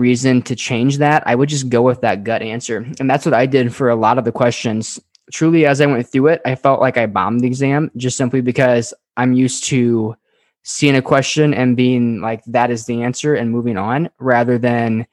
reason 0.00 0.42
to 0.42 0.56
change 0.56 0.98
that, 0.98 1.22
I 1.26 1.34
would 1.34 1.48
just 1.48 1.68
go 1.68 1.82
with 1.82 2.00
that 2.00 2.24
gut 2.24 2.42
answer. 2.42 2.86
And 2.98 3.08
that's 3.08 3.24
what 3.24 3.34
I 3.34 3.46
did 3.46 3.74
for 3.74 3.88
a 3.88 3.96
lot 3.96 4.18
of 4.18 4.24
the 4.24 4.32
questions. 4.32 4.98
Truly, 5.32 5.66
as 5.66 5.80
I 5.80 5.86
went 5.86 6.08
through 6.08 6.28
it, 6.28 6.40
I 6.44 6.54
felt 6.54 6.80
like 6.80 6.96
I 6.96 7.06
bombed 7.06 7.40
the 7.40 7.46
exam 7.46 7.90
just 7.96 8.16
simply 8.16 8.40
because 8.40 8.92
I'm 9.16 9.32
used 9.32 9.64
to 9.64 10.16
seeing 10.62 10.96
a 10.96 11.02
question 11.02 11.54
and 11.54 11.76
being 11.76 12.20
like, 12.20 12.42
that 12.46 12.70
is 12.70 12.86
the 12.86 13.02
answer 13.02 13.34
and 13.34 13.50
moving 13.50 13.76
on 13.76 14.10
rather 14.18 14.58
than 14.58 15.06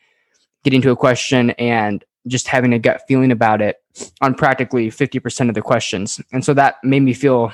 getting 0.63 0.81
to 0.81 0.91
a 0.91 0.95
question 0.95 1.51
and 1.51 2.03
just 2.27 2.47
having 2.47 2.73
a 2.73 2.79
gut 2.79 3.01
feeling 3.07 3.31
about 3.31 3.61
it 3.61 3.77
on 4.21 4.33
practically 4.33 4.89
50% 4.89 5.49
of 5.49 5.55
the 5.55 5.61
questions. 5.61 6.19
And 6.31 6.43
so 6.43 6.53
that 6.55 6.75
made 6.83 7.01
me 7.01 7.13
feel 7.13 7.53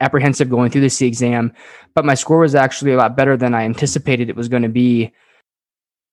apprehensive 0.00 0.50
going 0.50 0.70
through 0.70 0.82
the 0.82 0.90
SEE 0.90 1.06
exam, 1.06 1.52
but 1.94 2.04
my 2.04 2.14
score 2.14 2.40
was 2.40 2.54
actually 2.54 2.92
a 2.92 2.96
lot 2.96 3.16
better 3.16 3.36
than 3.36 3.54
I 3.54 3.62
anticipated 3.64 4.28
it 4.28 4.36
was 4.36 4.48
going 4.48 4.62
to 4.62 4.68
be. 4.68 5.12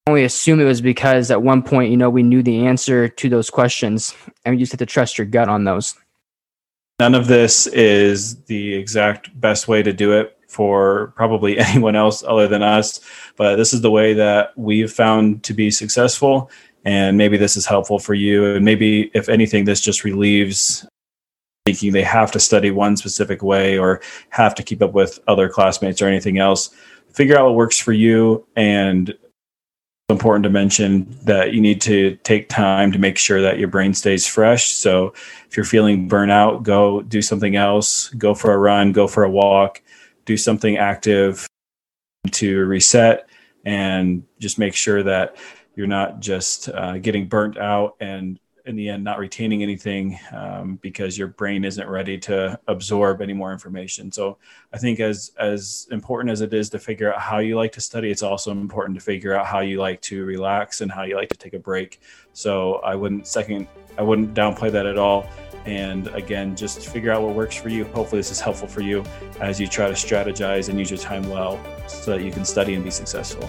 Only 0.08 0.24
assume 0.24 0.60
it 0.60 0.64
was 0.64 0.80
because 0.80 1.30
at 1.30 1.42
one 1.42 1.62
point, 1.62 1.90
you 1.90 1.96
know, 1.96 2.10
we 2.10 2.24
knew 2.24 2.42
the 2.42 2.66
answer 2.66 3.08
to 3.08 3.28
those 3.28 3.50
questions 3.50 4.14
and 4.44 4.54
you 4.54 4.60
just 4.60 4.72
had 4.72 4.80
to 4.80 4.86
trust 4.86 5.16
your 5.16 5.26
gut 5.26 5.48
on 5.48 5.64
those. 5.64 5.94
None 6.98 7.14
of 7.14 7.28
this 7.28 7.66
is 7.68 8.42
the 8.44 8.74
exact 8.74 9.40
best 9.40 9.68
way 9.68 9.82
to 9.82 9.92
do 9.92 10.12
it 10.12 10.36
for 10.48 11.12
probably 11.16 11.58
anyone 11.58 11.96
else 11.96 12.22
other 12.26 12.48
than 12.48 12.62
us, 12.62 13.00
but 13.36 13.56
this 13.56 13.72
is 13.72 13.80
the 13.80 13.90
way 13.90 14.12
that 14.14 14.52
we've 14.56 14.92
found 14.92 15.44
to 15.44 15.54
be 15.54 15.70
successful. 15.70 16.50
And 16.84 17.16
maybe 17.16 17.36
this 17.36 17.56
is 17.56 17.64
helpful 17.64 18.00
for 18.00 18.14
you. 18.14 18.56
And 18.56 18.64
maybe, 18.64 19.10
if 19.14 19.28
anything, 19.28 19.64
this 19.64 19.80
just 19.80 20.02
relieves 20.02 20.84
thinking 21.64 21.92
they 21.92 22.02
have 22.02 22.32
to 22.32 22.40
study 22.40 22.72
one 22.72 22.96
specific 22.96 23.40
way 23.40 23.78
or 23.78 24.00
have 24.30 24.52
to 24.56 24.64
keep 24.64 24.82
up 24.82 24.92
with 24.92 25.20
other 25.28 25.48
classmates 25.48 26.02
or 26.02 26.08
anything 26.08 26.38
else. 26.38 26.70
Figure 27.12 27.38
out 27.38 27.44
what 27.44 27.54
works 27.54 27.78
for 27.78 27.92
you 27.92 28.44
and 28.56 29.16
important 30.08 30.44
to 30.44 30.50
mention 30.50 31.06
that 31.22 31.52
you 31.52 31.60
need 31.60 31.80
to 31.80 32.16
take 32.22 32.48
time 32.48 32.92
to 32.92 32.98
make 32.98 33.18
sure 33.18 33.40
that 33.40 33.58
your 33.58 33.68
brain 33.68 33.94
stays 33.94 34.26
fresh. 34.26 34.72
So 34.72 35.14
if 35.48 35.56
you're 35.56 35.64
feeling 35.64 36.08
burnout, 36.08 36.62
go 36.62 37.02
do 37.02 37.22
something 37.22 37.56
else, 37.56 38.08
go 38.10 38.34
for 38.34 38.52
a 38.52 38.58
run, 38.58 38.92
go 38.92 39.06
for 39.08 39.24
a 39.24 39.30
walk, 39.30 39.82
do 40.24 40.36
something 40.36 40.76
active 40.76 41.46
to 42.30 42.64
reset 42.66 43.28
and 43.64 44.24
just 44.38 44.58
make 44.58 44.74
sure 44.74 45.02
that 45.02 45.36
you're 45.74 45.86
not 45.86 46.20
just 46.20 46.68
uh, 46.68 46.98
getting 46.98 47.26
burnt 47.26 47.58
out 47.58 47.96
and 48.00 48.38
in 48.66 48.76
the 48.76 48.88
end 48.88 49.04
not 49.04 49.18
retaining 49.18 49.62
anything 49.62 50.18
um, 50.32 50.78
because 50.82 51.18
your 51.18 51.28
brain 51.28 51.64
isn't 51.64 51.88
ready 51.88 52.18
to 52.18 52.58
absorb 52.68 53.20
any 53.20 53.32
more 53.32 53.52
information. 53.52 54.10
So 54.10 54.38
i 54.72 54.78
think 54.78 55.00
as 55.00 55.32
as 55.38 55.88
important 55.90 56.30
as 56.30 56.40
it 56.40 56.52
is 56.54 56.70
to 56.70 56.78
figure 56.78 57.12
out 57.12 57.20
how 57.20 57.38
you 57.38 57.56
like 57.56 57.72
to 57.72 57.80
study 57.80 58.10
it's 58.10 58.22
also 58.22 58.50
important 58.50 58.98
to 58.98 59.04
figure 59.04 59.34
out 59.34 59.46
how 59.46 59.60
you 59.60 59.78
like 59.78 60.00
to 60.02 60.24
relax 60.24 60.80
and 60.80 60.90
how 60.90 61.02
you 61.02 61.16
like 61.16 61.28
to 61.28 61.36
take 61.36 61.54
a 61.54 61.58
break. 61.58 62.00
So 62.32 62.74
i 62.76 62.94
wouldn't 62.94 63.26
second 63.26 63.66
i 63.98 64.02
wouldn't 64.02 64.34
downplay 64.34 64.70
that 64.72 64.86
at 64.86 64.98
all. 64.98 65.26
And 65.64 66.08
again 66.08 66.56
just 66.56 66.88
figure 66.88 67.12
out 67.12 67.22
what 67.22 67.34
works 67.34 67.56
for 67.56 67.68
you. 67.68 67.84
Hopefully 67.84 68.20
this 68.20 68.30
is 68.30 68.40
helpful 68.40 68.68
for 68.68 68.80
you 68.80 69.04
as 69.40 69.60
you 69.60 69.66
try 69.66 69.86
to 69.86 69.94
strategize 69.94 70.68
and 70.68 70.78
use 70.78 70.90
your 70.90 70.98
time 70.98 71.28
well 71.28 71.60
so 71.86 72.12
that 72.12 72.24
you 72.24 72.32
can 72.32 72.44
study 72.44 72.74
and 72.74 72.84
be 72.84 72.90
successful 72.90 73.48